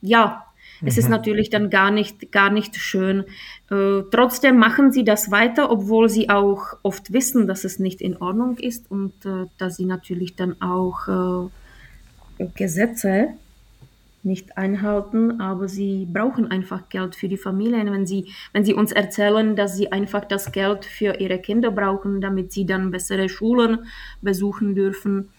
ja, 0.00 0.44
mhm. 0.80 0.86
es 0.86 0.98
ist 0.98 1.06
mhm. 1.06 1.12
natürlich 1.12 1.50
dann 1.50 1.70
gar 1.70 1.90
nicht, 1.90 2.32
gar 2.32 2.50
nicht 2.50 2.76
schön. 2.76 3.24
Äh, 3.70 4.02
trotzdem 4.10 4.58
machen 4.58 4.92
sie 4.92 5.04
das 5.04 5.30
weiter, 5.30 5.70
obwohl 5.70 6.08
sie 6.08 6.28
auch 6.28 6.76
oft 6.82 7.12
wissen, 7.12 7.46
dass 7.46 7.64
es 7.64 7.78
nicht 7.78 8.00
in 8.00 8.16
Ordnung 8.16 8.58
ist 8.58 8.90
und 8.90 9.12
äh, 9.24 9.46
dass 9.58 9.76
sie 9.76 9.86
natürlich 9.86 10.36
dann 10.36 10.60
auch 10.60 11.50
äh, 12.38 12.46
Gesetze 12.54 13.34
nicht 14.24 14.56
einhalten, 14.56 15.40
aber 15.40 15.68
sie 15.68 16.06
brauchen 16.10 16.50
einfach 16.50 16.88
Geld 16.88 17.14
für 17.14 17.28
die 17.28 17.36
Familien. 17.36 17.92
Wenn 17.92 18.06
sie, 18.06 18.32
wenn 18.52 18.64
sie 18.64 18.74
uns 18.74 18.92
erzählen, 18.92 19.56
dass 19.56 19.76
sie 19.76 19.92
einfach 19.92 20.24
das 20.24 20.52
Geld 20.52 20.84
für 20.84 21.20
ihre 21.20 21.38
Kinder 21.38 21.70
brauchen, 21.70 22.20
damit 22.20 22.52
sie 22.52 22.66
dann 22.66 22.90
bessere 22.90 23.28
Schulen 23.28 23.86
besuchen 24.22 24.74
dürfen, 24.74 25.30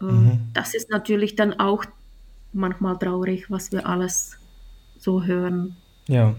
äh, 0.00 0.04
mhm. 0.04 0.40
das 0.52 0.74
ist 0.74 0.90
natürlich 0.90 1.36
dann 1.36 1.58
auch 1.58 1.84
manchmal 2.52 2.98
traurig, 2.98 3.50
was 3.50 3.72
wir 3.72 3.86
alles 3.86 4.38
so 4.98 5.24
hören. 5.24 5.76
Ja. 6.08 6.34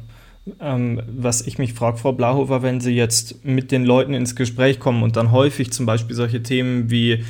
Ähm, 0.60 1.02
was 1.08 1.48
ich 1.48 1.58
mich 1.58 1.74
frage, 1.74 1.98
Frau 1.98 2.14
Blahofer, 2.14 2.62
wenn 2.62 2.80
Sie 2.80 2.94
jetzt 2.94 3.44
mit 3.44 3.72
den 3.72 3.84
Leuten 3.84 4.14
ins 4.14 4.36
Gespräch 4.36 4.80
kommen 4.80 5.02
und 5.02 5.16
dann 5.16 5.32
häufig 5.32 5.74
zum 5.74 5.88
Beispiel 5.88 6.16
solche 6.16 6.44
Themen 6.44 6.92
wie 6.92 7.26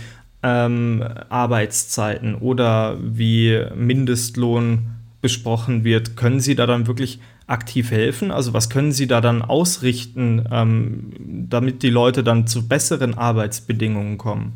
ähm, 0.46 1.04
Arbeitszeiten 1.30 2.36
oder 2.36 2.98
wie 3.02 3.66
Mindestlohn 3.76 4.86
besprochen 5.20 5.84
wird, 5.84 6.16
können 6.16 6.40
Sie 6.40 6.56
da 6.56 6.68
dann 6.68 6.86
wirklich 6.86 7.20
aktiv 7.48 7.90
helfen? 7.90 8.30
Also 8.30 8.54
was 8.54 8.70
können 8.70 8.92
Sie 8.92 9.08
da 9.08 9.22
dann 9.22 9.42
ausrichten, 9.42 10.46
ähm, 10.52 11.14
damit 11.50 11.82
die 11.82 11.90
Leute 11.90 12.24
dann 12.24 12.46
zu 12.46 12.68
besseren 12.68 13.16
Arbeitsbedingungen 13.16 14.20
kommen? 14.20 14.54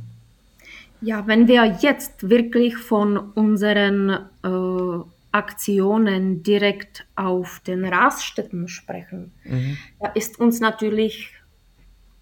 Ja, 1.02 1.26
wenn 1.26 1.48
wir 1.48 1.78
jetzt 1.82 2.30
wirklich 2.30 2.78
von 2.78 3.18
unseren 3.18 4.12
äh, 4.44 5.04
Aktionen 5.32 6.44
direkt 6.44 7.06
auf 7.16 7.62
den 7.66 7.84
Raststätten 7.84 8.68
sprechen, 8.68 9.32
mhm. 9.44 9.78
da 10.00 10.10
ist 10.10 10.40
uns 10.40 10.60
natürlich 10.60 11.32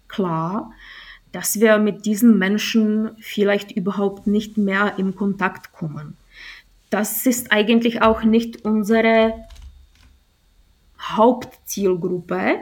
klar, 0.06 0.72
dass 1.32 1.60
wir 1.60 1.78
mit 1.78 2.06
diesen 2.06 2.38
Menschen 2.38 3.10
vielleicht 3.18 3.72
überhaupt 3.72 4.26
nicht 4.26 4.56
mehr 4.56 4.94
in 4.98 5.14
Kontakt 5.14 5.72
kommen. 5.72 6.16
Das 6.90 7.26
ist 7.26 7.52
eigentlich 7.52 8.02
auch 8.02 8.22
nicht 8.22 8.64
unsere 8.64 9.34
Hauptzielgruppe, 11.00 12.56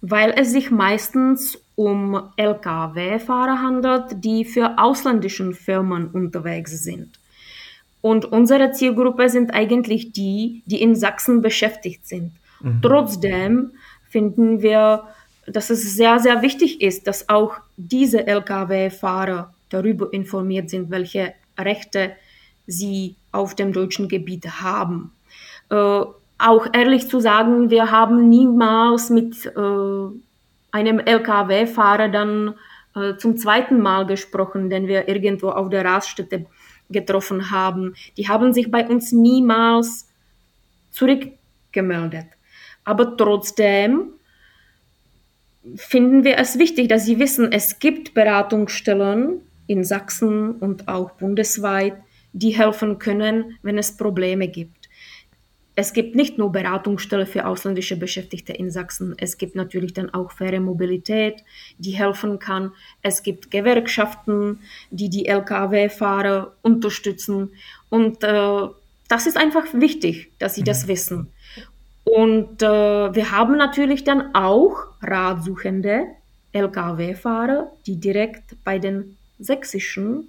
weil 0.00 0.34
es 0.36 0.50
sich 0.50 0.70
meistens 0.70 1.58
um 1.76 2.30
Lkw-Fahrer 2.36 3.62
handelt, 3.62 4.24
die 4.24 4.44
für 4.44 4.78
ausländische 4.78 5.52
Firmen 5.52 6.08
unterwegs 6.08 6.82
sind. 6.82 7.18
Und 8.00 8.24
unsere 8.24 8.72
Zielgruppe 8.72 9.28
sind 9.28 9.52
eigentlich 9.52 10.12
die, 10.12 10.62
die 10.66 10.82
in 10.82 10.94
Sachsen 10.94 11.42
beschäftigt 11.42 12.06
sind. 12.06 12.32
Mhm. 12.60 12.80
Trotzdem 12.82 13.72
finden 14.08 14.62
wir 14.62 15.04
dass 15.46 15.70
es 15.70 15.94
sehr, 15.94 16.18
sehr 16.18 16.42
wichtig 16.42 16.80
ist, 16.80 17.06
dass 17.06 17.28
auch 17.28 17.56
diese 17.76 18.26
Lkw-Fahrer 18.26 19.54
darüber 19.68 20.12
informiert 20.12 20.70
sind, 20.70 20.90
welche 20.90 21.34
Rechte 21.58 22.12
sie 22.66 23.16
auf 23.32 23.54
dem 23.54 23.72
deutschen 23.72 24.08
Gebiet 24.08 24.46
haben. 24.62 25.12
Äh, 25.70 26.04
auch 26.38 26.66
ehrlich 26.72 27.08
zu 27.08 27.20
sagen, 27.20 27.70
wir 27.70 27.90
haben 27.90 28.28
niemals 28.28 29.10
mit 29.10 29.46
äh, 29.46 30.70
einem 30.72 30.98
LKW-Fahrer 30.98 32.08
dann 32.08 32.54
äh, 32.94 33.16
zum 33.16 33.36
zweiten 33.36 33.80
Mal 33.80 34.06
gesprochen, 34.06 34.70
den 34.70 34.86
wir 34.86 35.08
irgendwo 35.08 35.50
auf 35.50 35.68
der 35.68 35.84
Raststätte 35.84 36.46
getroffen 36.88 37.50
haben. 37.50 37.94
Die 38.16 38.28
haben 38.28 38.52
sich 38.52 38.70
bei 38.70 38.86
uns 38.86 39.12
niemals 39.12 40.08
zurückgemeldet. 40.90 42.26
Aber 42.84 43.16
trotzdem 43.16 44.14
finden 45.76 46.24
wir 46.24 46.38
es 46.38 46.58
wichtig, 46.58 46.88
dass 46.88 47.04
sie 47.04 47.18
wissen, 47.18 47.52
es 47.52 47.78
gibt 47.78 48.14
Beratungsstellen 48.14 49.40
in 49.66 49.84
Sachsen 49.84 50.52
und 50.56 50.88
auch 50.88 51.12
bundesweit, 51.12 51.94
die 52.32 52.50
helfen 52.50 52.98
können, 52.98 53.58
wenn 53.62 53.78
es 53.78 53.96
Probleme 53.96 54.48
gibt. 54.48 54.88
Es 55.76 55.92
gibt 55.92 56.14
nicht 56.14 56.36
nur 56.36 56.52
Beratungsstellen 56.52 57.26
für 57.26 57.46
ausländische 57.46 57.96
Beschäftigte 57.96 58.52
in 58.52 58.70
Sachsen, 58.70 59.14
es 59.16 59.38
gibt 59.38 59.54
natürlich 59.54 59.94
dann 59.94 60.10
auch 60.10 60.32
faire 60.32 60.60
Mobilität, 60.60 61.42
die 61.78 61.92
helfen 61.92 62.38
kann. 62.38 62.72
Es 63.02 63.22
gibt 63.22 63.50
Gewerkschaften, 63.50 64.60
die 64.90 65.08
die 65.08 65.26
Lkw-Fahrer 65.26 66.52
unterstützen. 66.62 67.52
Und 67.88 68.22
äh, 68.24 68.68
das 69.08 69.26
ist 69.26 69.36
einfach 69.36 69.64
wichtig, 69.72 70.32
dass 70.38 70.54
sie 70.54 70.64
das 70.64 70.84
mhm. 70.84 70.88
wissen. 70.88 71.32
Und 72.14 72.62
äh, 72.62 73.14
wir 73.14 73.30
haben 73.30 73.56
natürlich 73.56 74.04
dann 74.04 74.34
auch 74.34 74.86
ratsuchende 75.02 76.06
Lkw-Fahrer, 76.52 77.70
die 77.86 77.96
direkt 77.96 78.56
bei 78.64 78.78
den 78.78 79.16
sächsischen 79.38 80.28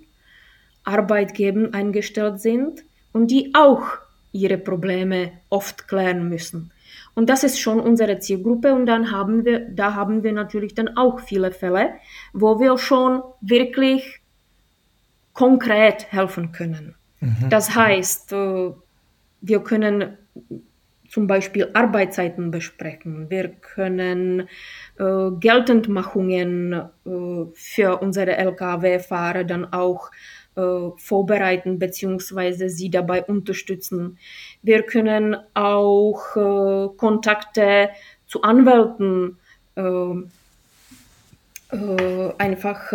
Arbeitgebern 0.84 1.74
eingestellt 1.74 2.40
sind 2.40 2.84
und 3.14 3.32
die 3.32 3.54
auch 3.56 3.84
ihre 4.32 4.58
Probleme 4.58 5.32
oft 5.50 5.88
klären 5.88 6.30
müssen. 6.30 6.72
Und 7.14 7.30
das 7.30 7.44
ist 7.44 7.60
schon 7.60 7.80
unsere 7.80 8.20
Zielgruppe 8.20 8.74
und 8.74 8.86
dann 8.86 9.12
haben 9.12 9.44
wir, 9.44 9.60
da 9.60 9.96
haben 9.96 10.24
wir 10.24 10.32
natürlich 10.32 10.76
dann 10.76 10.96
auch 10.98 11.20
viele 11.20 11.52
Fälle, 11.52 11.96
wo 12.32 12.60
wir 12.60 12.78
schon 12.78 13.22
wirklich 13.42 14.22
konkret 15.34 16.12
helfen 16.12 16.52
können. 16.52 16.96
Mhm. 17.20 17.50
Das 17.50 17.76
heißt, 17.76 18.34
äh, 18.34 18.72
wir 19.42 19.60
können 19.62 20.18
zum 21.12 21.28
Beispiel 21.28 21.70
Arbeitszeiten 21.74 22.52
besprechen. 22.52 23.30
Wir 23.30 23.50
können 23.50 24.48
äh, 24.98 25.32
Geltendmachungen 25.40 26.72
äh, 26.74 26.80
für 27.54 28.02
unsere 28.02 28.38
Lkw-Fahrer 28.38 29.44
dann 29.44 29.74
auch 29.74 30.10
äh, 30.56 30.62
vorbereiten 30.96 31.80
bzw. 31.80 32.70
sie 32.70 32.90
dabei 32.90 33.24
unterstützen. 33.24 34.20
Wir 34.62 34.84
können 34.84 35.36
auch 35.54 36.36
äh, 36.38 36.96
Kontakte 36.96 37.90
zu 38.26 38.42
Anwälten 38.44 39.38
äh, 39.76 40.14
äh, 41.76 42.34
einfach 42.38 42.94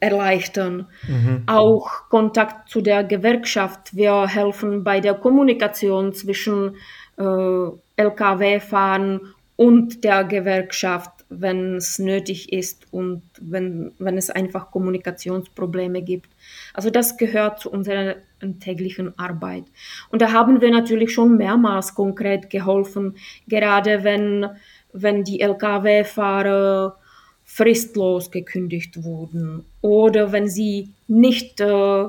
erleichtern. 0.00 0.88
Mhm. 1.08 1.42
Auch 1.46 2.10
Kontakt 2.10 2.68
zu 2.68 2.82
der 2.82 3.02
Gewerkschaft. 3.02 3.96
Wir 3.96 4.26
helfen 4.26 4.84
bei 4.84 5.00
der 5.00 5.14
Kommunikation 5.14 6.12
zwischen 6.12 6.76
Lkw-Fahren 7.16 9.20
und 9.56 10.04
der 10.04 10.24
Gewerkschaft 10.24 11.16
wenn 11.28 11.76
es 11.76 11.98
nötig 11.98 12.52
ist 12.52 12.86
und 12.92 13.22
wenn, 13.40 13.92
wenn 13.98 14.16
es 14.16 14.30
einfach 14.30 14.70
Kommunikationsprobleme 14.70 16.02
gibt. 16.02 16.28
Also 16.72 16.90
das 16.90 17.16
gehört 17.16 17.60
zu 17.60 17.70
unserer 17.70 18.16
täglichen 18.60 19.18
Arbeit. 19.18 19.64
Und 20.10 20.22
da 20.22 20.32
haben 20.32 20.60
wir 20.60 20.70
natürlich 20.70 21.12
schon 21.12 21.36
mehrmals 21.36 21.94
konkret 21.94 22.50
geholfen, 22.50 23.16
gerade 23.48 24.04
wenn, 24.04 24.46
wenn 24.92 25.24
die 25.24 25.40
Lkw-Fahrer 25.40 26.96
fristlos 27.44 28.30
gekündigt 28.30 29.02
wurden 29.02 29.64
oder 29.80 30.32
wenn 30.32 30.48
sie 30.48 30.90
nicht 31.08 31.60
äh, 31.60 32.04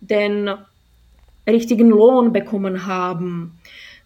den 0.00 0.50
richtigen 1.46 1.90
Lohn 1.90 2.32
bekommen 2.32 2.86
haben 2.86 3.58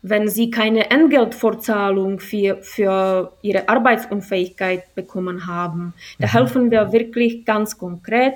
wenn 0.02 0.28
sie 0.28 0.50
keine 0.50 0.90
Entgeltvorzahlung 0.90 2.20
für, 2.20 2.58
für 2.62 3.32
ihre 3.42 3.68
Arbeitsunfähigkeit 3.68 4.94
bekommen 4.94 5.46
haben. 5.46 5.94
Da 6.18 6.26
mhm. 6.26 6.30
helfen 6.30 6.70
wir 6.70 6.92
wirklich 6.92 7.44
ganz 7.44 7.78
konkret 7.78 8.34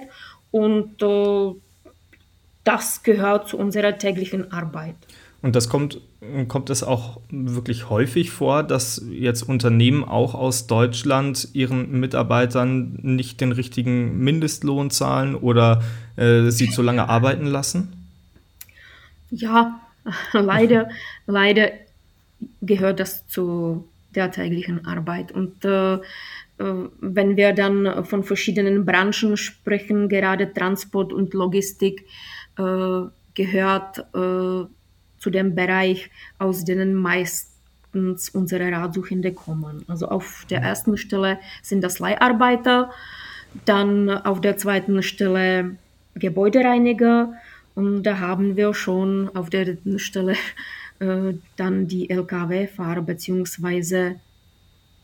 und 0.50 1.02
äh, 1.02 1.54
das 2.64 3.02
gehört 3.02 3.48
zu 3.48 3.58
unserer 3.58 3.98
täglichen 3.98 4.52
Arbeit. 4.52 4.94
Und 5.42 5.56
das 5.56 5.68
kommt, 5.68 6.00
kommt 6.46 6.70
es 6.70 6.84
auch 6.84 7.18
wirklich 7.28 7.90
häufig 7.90 8.30
vor, 8.30 8.62
dass 8.62 9.04
jetzt 9.10 9.42
Unternehmen 9.42 10.04
auch 10.04 10.34
aus 10.34 10.68
Deutschland 10.68 11.48
ihren 11.52 11.98
Mitarbeitern 11.98 12.96
nicht 13.02 13.40
den 13.40 13.50
richtigen 13.50 14.18
Mindestlohn 14.20 14.90
zahlen 14.90 15.34
oder 15.34 15.82
äh, 16.16 16.50
sie 16.50 16.70
zu 16.70 16.80
lange 16.80 17.08
arbeiten 17.08 17.46
lassen? 17.46 17.92
Ja, 19.32 19.80
leider, 20.32 20.88
leider 21.26 21.72
gehört 22.60 23.00
das 23.00 23.26
zu 23.28 23.88
der 24.14 24.30
täglichen 24.30 24.86
Arbeit. 24.86 25.32
Und 25.32 25.64
äh, 25.64 25.94
äh, 25.94 26.00
wenn 27.00 27.36
wir 27.36 27.52
dann 27.52 28.04
von 28.04 28.24
verschiedenen 28.24 28.84
Branchen 28.84 29.36
sprechen, 29.36 30.08
gerade 30.08 30.52
Transport 30.52 31.12
und 31.12 31.34
Logistik 31.34 32.04
äh, 32.58 33.02
gehört 33.34 33.98
äh, 34.14 34.66
zu 35.18 35.30
dem 35.30 35.54
Bereich, 35.54 36.10
aus 36.38 36.64
denen 36.64 36.94
meistens 36.94 38.28
unsere 38.30 38.70
Ratsuchende 38.72 39.32
kommen. 39.32 39.84
Also 39.88 40.08
auf 40.08 40.46
der 40.50 40.60
ersten 40.60 40.96
Stelle 40.96 41.38
sind 41.62 41.82
das 41.82 41.98
Leiharbeiter, 41.98 42.90
dann 43.64 44.10
auf 44.10 44.40
der 44.40 44.56
zweiten 44.56 45.02
Stelle 45.02 45.76
Gebäudereiniger, 46.14 47.32
und 47.74 48.02
da 48.02 48.18
haben 48.18 48.56
wir 48.56 48.74
schon 48.74 49.30
auf 49.34 49.50
der 49.50 49.64
dritten 49.64 49.98
Stelle 49.98 50.34
äh, 50.98 51.34
dann 51.56 51.88
die 51.88 52.10
Lkw-Fahrer 52.10 53.02
bzw. 53.02 54.14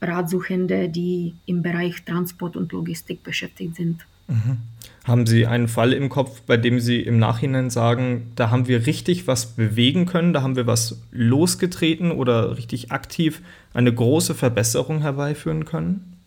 Ratsuchende, 0.00 0.88
die 0.88 1.34
im 1.46 1.62
Bereich 1.62 2.04
Transport 2.04 2.56
und 2.56 2.72
Logistik 2.72 3.22
beschäftigt 3.24 3.76
sind. 3.76 4.06
Mhm. 4.28 4.58
Haben 5.04 5.26
Sie 5.26 5.46
einen 5.46 5.68
Fall 5.68 5.92
im 5.92 6.10
Kopf, 6.10 6.42
bei 6.42 6.56
dem 6.56 6.80
Sie 6.80 7.00
im 7.00 7.18
Nachhinein 7.18 7.70
sagen, 7.70 8.30
da 8.36 8.50
haben 8.50 8.68
wir 8.68 8.86
richtig 8.86 9.26
was 9.26 9.46
bewegen 9.46 10.04
können, 10.04 10.32
da 10.32 10.42
haben 10.42 10.54
wir 10.54 10.66
was 10.66 11.00
losgetreten 11.10 12.12
oder 12.12 12.56
richtig 12.56 12.92
aktiv 12.92 13.40
eine 13.72 13.92
große 13.92 14.34
Verbesserung 14.34 15.00
herbeiführen 15.00 15.64
können? 15.64 16.17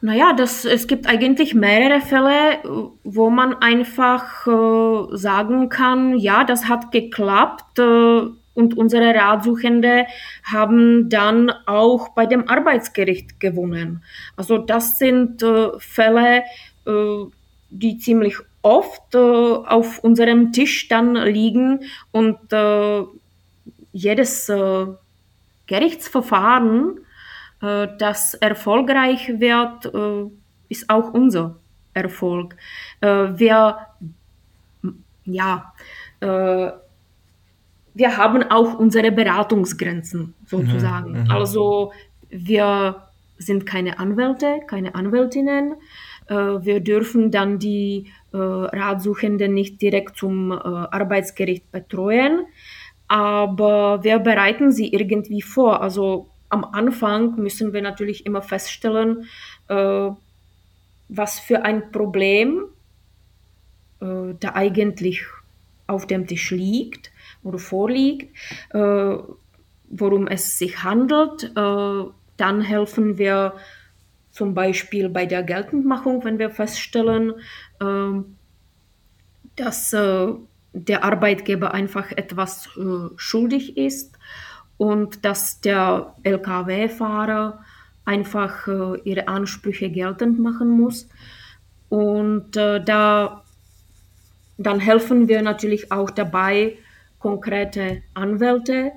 Naja, 0.00 0.32
das, 0.32 0.64
es 0.64 0.86
gibt 0.86 1.08
eigentlich 1.08 1.54
mehrere 1.54 2.00
Fälle, 2.00 2.92
wo 3.02 3.30
man 3.30 3.54
einfach 3.54 4.46
äh, 4.46 5.16
sagen 5.16 5.68
kann, 5.70 6.16
ja, 6.16 6.44
das 6.44 6.68
hat 6.68 6.92
geklappt 6.92 7.80
äh, 7.80 8.20
und 8.54 8.76
unsere 8.76 9.12
Ratsuchende 9.12 10.06
haben 10.44 11.08
dann 11.08 11.50
auch 11.66 12.10
bei 12.10 12.26
dem 12.26 12.48
Arbeitsgericht 12.48 13.40
gewonnen. 13.40 14.04
Also 14.36 14.58
das 14.58 14.98
sind 14.98 15.42
äh, 15.42 15.70
Fälle, 15.78 16.44
äh, 16.86 17.24
die 17.70 17.98
ziemlich 17.98 18.36
oft 18.62 19.16
äh, 19.16 19.18
auf 19.18 19.98
unserem 20.04 20.52
Tisch 20.52 20.86
dann 20.86 21.16
liegen 21.16 21.80
und 22.12 22.52
äh, 22.52 23.02
jedes 23.92 24.52
Gerichtsverfahren 25.66 27.00
äh, 27.60 27.88
das 27.98 28.34
erfolgreich 28.34 29.40
wird, 29.40 29.86
äh, 29.86 30.30
ist 30.68 30.88
auch 30.88 31.12
unser 31.12 31.56
Erfolg. 31.94 32.56
Äh, 33.00 33.08
wir, 33.34 33.78
ja, 35.24 35.72
wir 36.20 38.16
haben 38.16 38.42
auch 38.42 38.76
unsere 38.76 39.12
Beratungsgrenzen 39.12 40.34
sozusagen. 40.46 41.12
Mhm, 41.12 41.22
mhm. 41.22 41.30
also 41.30 41.92
wir 42.28 43.04
sind 43.38 43.64
keine 43.64 44.00
Anwälte, 44.00 44.58
keine 44.66 44.96
Anwältinnen. 44.96 45.74
wir 46.28 46.80
dürfen 46.80 47.30
dann 47.30 47.60
die 47.60 48.10
Ratsuchenden 48.32 49.54
nicht 49.54 49.80
direkt 49.80 50.16
zum 50.16 50.50
Arbeitsgericht 50.50 51.70
betreuen, 51.70 52.46
aber 53.06 54.02
wir 54.02 54.18
bereiten 54.18 54.72
sie 54.72 54.88
irgendwie 54.92 55.40
vor. 55.40 55.80
Also 55.80 56.26
am 56.48 56.64
Anfang 56.64 57.36
müssen 57.36 57.72
wir 57.72 57.82
natürlich 57.82 58.26
immer 58.26 58.42
feststellen, 58.42 59.26
äh, 59.68 60.10
was 61.08 61.40
für 61.40 61.62
ein 61.62 61.90
Problem 61.90 62.64
äh, 64.00 64.34
da 64.38 64.54
eigentlich 64.54 65.24
auf 65.86 66.06
dem 66.06 66.26
Tisch 66.26 66.50
liegt 66.50 67.10
oder 67.42 67.58
vorliegt, 67.58 68.34
äh, 68.70 69.16
worum 69.90 70.26
es 70.26 70.58
sich 70.58 70.82
handelt. 70.82 71.44
Äh, 71.56 72.04
dann 72.36 72.60
helfen 72.60 73.18
wir 73.18 73.54
zum 74.30 74.54
Beispiel 74.54 75.08
bei 75.08 75.26
der 75.26 75.42
Geltendmachung, 75.42 76.24
wenn 76.24 76.38
wir 76.38 76.50
feststellen, 76.50 77.34
äh, 77.80 78.22
dass 79.56 79.92
äh, 79.92 80.28
der 80.72 81.02
Arbeitgeber 81.02 81.72
einfach 81.74 82.12
etwas 82.12 82.68
schuldig 83.16 83.76
ist 83.76 84.18
und 84.78 85.24
dass 85.24 85.60
der 85.60 86.14
Lkw-Fahrer 86.22 87.60
einfach 88.04 88.66
äh, 88.68 89.00
ihre 89.04 89.28
Ansprüche 89.28 89.90
geltend 89.90 90.38
machen 90.38 90.70
muss. 90.70 91.08
Und 91.90 92.56
äh, 92.56 92.82
da 92.82 93.42
dann 94.58 94.80
helfen 94.80 95.28
wir 95.28 95.40
natürlich 95.42 95.92
auch 95.92 96.10
dabei, 96.10 96.76
konkrete 97.20 98.02
Anwälte 98.14 98.92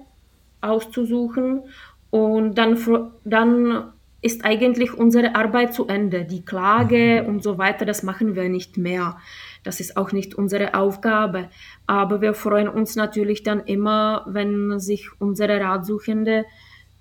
auszusuchen. 0.59 1.61
Und 2.09 2.55
dann, 2.55 2.77
dann 3.23 3.93
ist 4.21 4.43
eigentlich 4.43 4.93
unsere 4.93 5.35
Arbeit 5.35 5.73
zu 5.73 5.87
Ende. 5.87 6.25
Die 6.25 6.43
Klage 6.43 7.23
und 7.23 7.43
so 7.43 7.57
weiter, 7.57 7.85
das 7.85 8.03
machen 8.03 8.35
wir 8.35 8.49
nicht 8.49 8.77
mehr. 8.77 9.17
Das 9.63 9.79
ist 9.79 9.97
auch 9.97 10.11
nicht 10.11 10.35
unsere 10.35 10.73
Aufgabe. 10.73 11.49
Aber 11.87 12.21
wir 12.21 12.33
freuen 12.33 12.67
uns 12.67 12.95
natürlich 12.95 13.43
dann 13.43 13.61
immer, 13.61 14.25
wenn 14.27 14.79
sich 14.79 15.09
unsere 15.19 15.59
Ratsuchende 15.59 16.45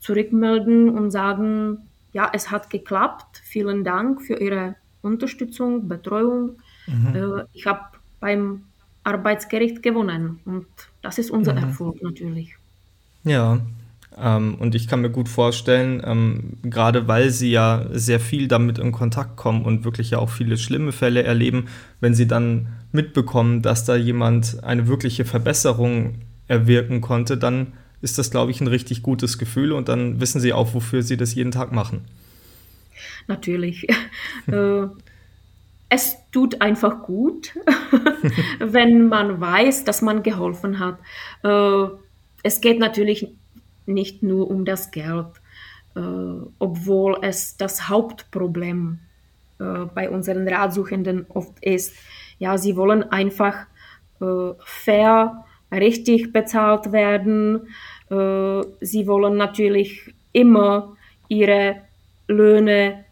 zurückmelden 0.01 0.90
und 0.90 1.11
sagen, 1.11 1.88
ja, 2.12 2.31
es 2.33 2.51
hat 2.51 2.70
geklappt. 2.70 3.40
Vielen 3.44 3.85
Dank 3.85 4.23
für 4.23 4.35
Ihre 4.35 4.77
Unterstützung, 5.03 5.88
Betreuung. 5.88 6.57
Mhm. 6.87 7.14
Äh, 7.14 7.44
ich 7.53 7.66
habe 7.66 7.81
beim 8.18 8.64
Arbeitsgericht 9.05 9.83
gewonnen 9.83 10.40
und 10.44 10.66
das 11.03 11.18
ist 11.18 11.31
unser 11.31 11.53
mhm. 11.53 11.59
Erfolg 11.59 12.03
natürlich. 12.03 12.57
Ja, 13.25 13.61
ähm, 14.18 14.57
und 14.57 14.75
ich 14.75 14.88
kann 14.88 15.01
mir 15.01 15.11
gut 15.11 15.29
vorstellen, 15.29 16.03
ähm, 16.05 16.57
gerade 16.62 17.09
weil 17.09 17.31
sie 17.31 17.51
ja 17.51 17.87
sehr 17.92 18.20
viel 18.20 18.49
damit 18.49 18.79
in 18.79 18.92
Kontakt 18.92 19.37
kommen 19.37 19.64
und 19.64 19.85
wirklich 19.85 20.11
ja 20.11 20.18
auch 20.18 20.31
viele 20.31 20.59
schlimme 20.59 20.92
Fälle 20.92 21.23
erleben, 21.23 21.66
wenn 22.01 22.14
sie 22.14 22.27
dann 22.27 22.68
mitbekommen, 22.92 23.62
dass 23.62 23.85
da 23.85 23.96
jemand 23.96 24.64
eine 24.64 24.88
wirkliche 24.88 25.25
Verbesserung 25.25 26.16
erwirken 26.49 27.01
konnte, 27.01 27.37
dann 27.37 27.68
ist 28.03 28.18
das, 28.18 28.31
glaube 28.31 28.51
ich, 28.51 28.61
ein 28.61 28.66
richtig 28.66 29.03
gutes 29.03 29.38
Gefühl 29.38 29.73
und 29.73 29.88
dann 29.88 30.20
wissen 30.20 30.40
sie 30.40 30.53
auch, 30.53 30.75
wofür 30.75 31.03
sie 31.03 31.16
das 31.16 31.35
jeden 31.35 31.53
Tag 31.53 31.70
machen. 31.73 32.05
Natürlich. 33.29 33.87
äh, 34.46 34.87
es 35.88 36.16
tut 36.33 36.61
einfach 36.61 37.03
gut, 37.03 37.55
wenn 38.59 39.09
man 39.09 39.40
weiß, 39.40 39.85
dass 39.85 40.03
man 40.03 40.23
geholfen 40.23 40.79
hat. 40.79 40.99
Äh, 41.42 41.92
es 42.42 42.61
geht 42.61 42.79
natürlich 42.79 43.29
nicht 43.90 44.22
nur 44.22 44.50
um 44.50 44.64
das 44.64 44.90
Geld, 44.90 45.26
äh, 45.96 46.00
obwohl 46.59 47.18
es 47.22 47.57
das 47.57 47.88
Hauptproblem 47.88 49.00
äh, 49.59 49.85
bei 49.94 50.09
unseren 50.09 50.48
Ratsuchenden 50.48 51.26
oft 51.29 51.62
ist. 51.62 51.94
Ja, 52.38 52.57
sie 52.57 52.76
wollen 52.76 53.03
einfach 53.05 53.66
äh, 54.20 54.53
fair, 54.64 55.44
richtig 55.72 56.33
bezahlt 56.33 56.92
werden. 56.92 57.68
Äh, 58.11 58.62
sie 58.81 59.07
wollen 59.07 59.37
natürlich 59.37 60.14
immer 60.33 60.96
ihre 61.29 61.83
Löhne 62.29 63.05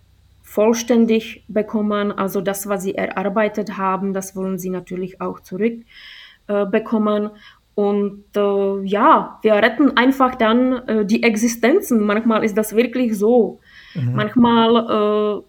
vollständig 0.42 1.44
bekommen. 1.48 2.10
Also 2.10 2.40
das, 2.40 2.68
was 2.68 2.82
sie 2.82 2.94
erarbeitet 2.94 3.76
haben, 3.76 4.14
das 4.14 4.34
wollen 4.34 4.58
sie 4.58 4.70
natürlich 4.70 5.20
auch 5.20 5.40
zurückbekommen. 5.40 7.26
Äh, 7.26 7.30
und 7.78 8.24
äh, 8.34 8.84
ja, 8.86 9.38
wir 9.40 9.54
retten 9.54 9.96
einfach 9.96 10.34
dann 10.34 10.72
äh, 10.88 11.06
die 11.06 11.22
Existenzen. 11.22 12.04
Manchmal 12.04 12.42
ist 12.42 12.58
das 12.58 12.74
wirklich 12.74 13.16
so. 13.16 13.60
Mhm. 13.94 14.16
Manchmal 14.16 15.38
äh, 15.38 15.42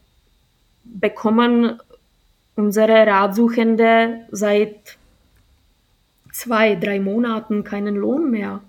bekommen 0.84 1.80
unsere 2.56 3.08
Ratsuchende 3.08 4.28
seit 4.30 5.00
zwei, 6.32 6.76
drei 6.76 7.00
Monaten 7.00 7.64
keinen 7.64 7.96
Lohn 7.96 8.30
mehr. 8.30 8.62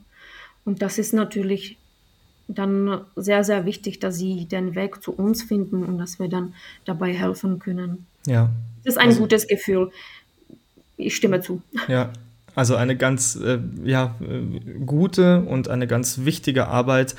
Und 0.64 0.81
das 0.81 0.96
ist 0.96 1.12
natürlich 1.12 1.77
dann 2.49 3.03
sehr, 3.14 3.44
sehr 3.44 3.66
wichtig, 3.66 3.99
dass 3.99 4.16
sie 4.16 4.46
den 4.46 4.75
Weg 4.75 5.03
zu 5.03 5.12
uns 5.12 5.42
finden 5.42 5.85
und 5.85 5.99
dass 5.99 6.18
wir 6.18 6.31
dann 6.31 6.55
dabei 6.87 7.12
helfen 7.12 7.59
können. 7.59 8.07
Ja. 8.25 8.49
Das 8.85 8.94
ist 8.94 8.99
ein 8.99 9.09
also, 9.09 9.20
gutes 9.20 9.46
Gefühl. 9.46 9.90
Ich 10.96 11.14
stimme 11.14 11.42
zu. 11.42 11.61
Ja, 11.88 12.11
also 12.55 12.77
eine 12.77 12.97
ganz 12.97 13.37
äh, 13.37 13.59
ja, 13.85 14.15
äh, 14.21 14.81
gute 14.85 15.43
und 15.43 15.69
eine 15.69 15.87
ganz 15.87 16.25
wichtige 16.25 16.69
Arbeit, 16.69 17.15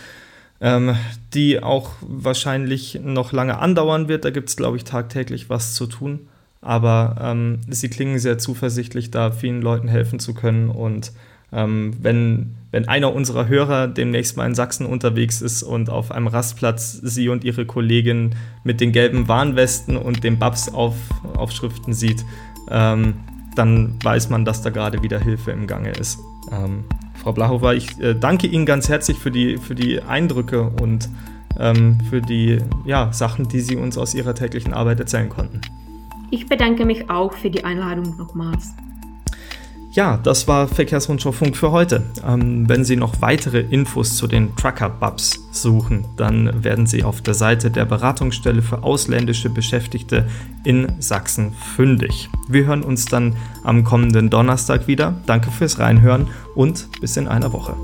ähm, 0.60 0.96
die 1.34 1.62
auch 1.62 1.92
wahrscheinlich 2.02 3.00
noch 3.04 3.32
lange 3.32 3.60
andauern 3.60 4.08
wird. 4.08 4.26
Da 4.26 4.30
gibt 4.30 4.50
es, 4.50 4.58
glaube 4.58 4.78
ich, 4.78 4.84
tagtäglich 4.84 5.50
was 5.50 5.74
zu 5.74 5.88
tun. 5.88 6.28
Aber 6.62 7.16
ähm, 7.20 7.60
sie 7.68 7.90
klingen 7.90 8.20
sehr 8.20 8.38
zuversichtlich, 8.38 9.10
da 9.10 9.32
vielen 9.32 9.62
Leuten 9.62 9.88
helfen 9.88 10.20
zu 10.20 10.36
können 10.36 10.70
und 10.70 11.12
ähm, 11.54 11.94
wenn, 12.00 12.56
wenn 12.72 12.88
einer 12.88 13.14
unserer 13.14 13.48
Hörer 13.48 13.88
demnächst 13.88 14.38
mal 14.38 14.46
in 14.46 14.56
Sachsen 14.56 14.86
unterwegs 14.86 15.42
ist 15.42 15.64
und 15.64 15.90
auf 15.90 16.12
einem 16.12 16.28
Rastplatz 16.28 16.94
sie 16.94 17.28
und 17.30 17.44
ihre 17.44 17.66
Kollegin 17.66 18.36
mit 18.64 18.80
den 18.80 18.92
gelben 18.92 19.28
Warnwesten 19.28 19.98
und 19.98 20.24
den 20.24 20.40
Babs 20.40 20.70
auf, 20.70 20.96
Aufschriften 21.36 21.94
sieht, 21.94 22.24
ähm, 22.70 23.16
dann 23.56 23.96
weiß 24.04 24.30
man, 24.30 24.46
dass 24.46 24.62
da 24.62 24.70
gerade 24.70 25.02
wieder 25.04 25.20
Hilfe 25.20 25.52
im 25.52 25.68
Gange 25.68 25.92
ist. 25.92 26.20
Ähm, 26.52 26.86
Frau 27.16 27.34
Blachhofer, 27.34 27.74
ich 27.74 28.00
äh, 28.00 28.16
danke 28.16 28.48
Ihnen 28.48 28.66
ganz 28.66 28.90
herzlich 28.90 29.18
für 29.18 29.32
die, 29.32 29.58
für 29.58 29.76
die 29.76 30.02
Eindrücke 30.02 30.72
und 30.82 31.10
ähm, 31.60 31.98
für 32.10 32.22
die 32.22 32.60
ja, 32.86 33.12
Sachen, 33.14 33.48
die 33.48 33.60
Sie 33.60 33.76
uns 33.76 33.98
aus 33.98 34.16
Ihrer 34.16 34.34
täglichen 34.34 34.74
Arbeit 34.74 35.00
erzählen 35.00 35.30
konnten. 35.30 35.62
Ich 36.32 36.48
bedanke 36.48 36.86
mich 36.86 37.10
auch 37.10 37.34
für 37.34 37.50
die 37.50 37.64
Einladung 37.64 38.18
nochmals. 38.18 38.74
Ja, 39.92 40.16
das 40.16 40.48
war 40.48 40.70
Verkehrsrundschau-Funk 40.70 41.58
für 41.58 41.72
heute. 41.72 42.04
Ähm, 42.26 42.70
wenn 42.70 42.86
Sie 42.86 42.96
noch 42.96 43.22
weitere 43.22 43.60
Infos 43.60 44.16
zu 44.16 44.26
den 44.26 44.56
Trucker-Bubs 44.56 45.48
suchen, 45.52 46.06
dann 46.16 46.64
werden 46.64 46.86
Sie 46.88 47.04
auf 47.04 47.22
der 47.22 47.34
Seite 47.34 47.70
der 47.70 47.84
Beratungsstelle 47.84 48.62
für 48.62 48.84
ausländische 48.84 49.50
Beschäftigte 49.50 50.30
in 50.64 50.88
Sachsen 51.00 51.52
fündig. 51.76 52.30
Wir 52.48 52.68
hören 52.68 52.84
uns 52.84 53.06
dann 53.06 53.36
am 53.66 53.84
kommenden 53.84 54.30
Donnerstag 54.30 54.88
wieder. 54.88 55.16
Danke 55.26 55.52
fürs 55.52 55.78
Reinhören 55.78 56.30
und 56.56 56.88
bis 57.02 57.18
in 57.18 57.28
einer 57.28 57.52
Woche. 57.52 57.76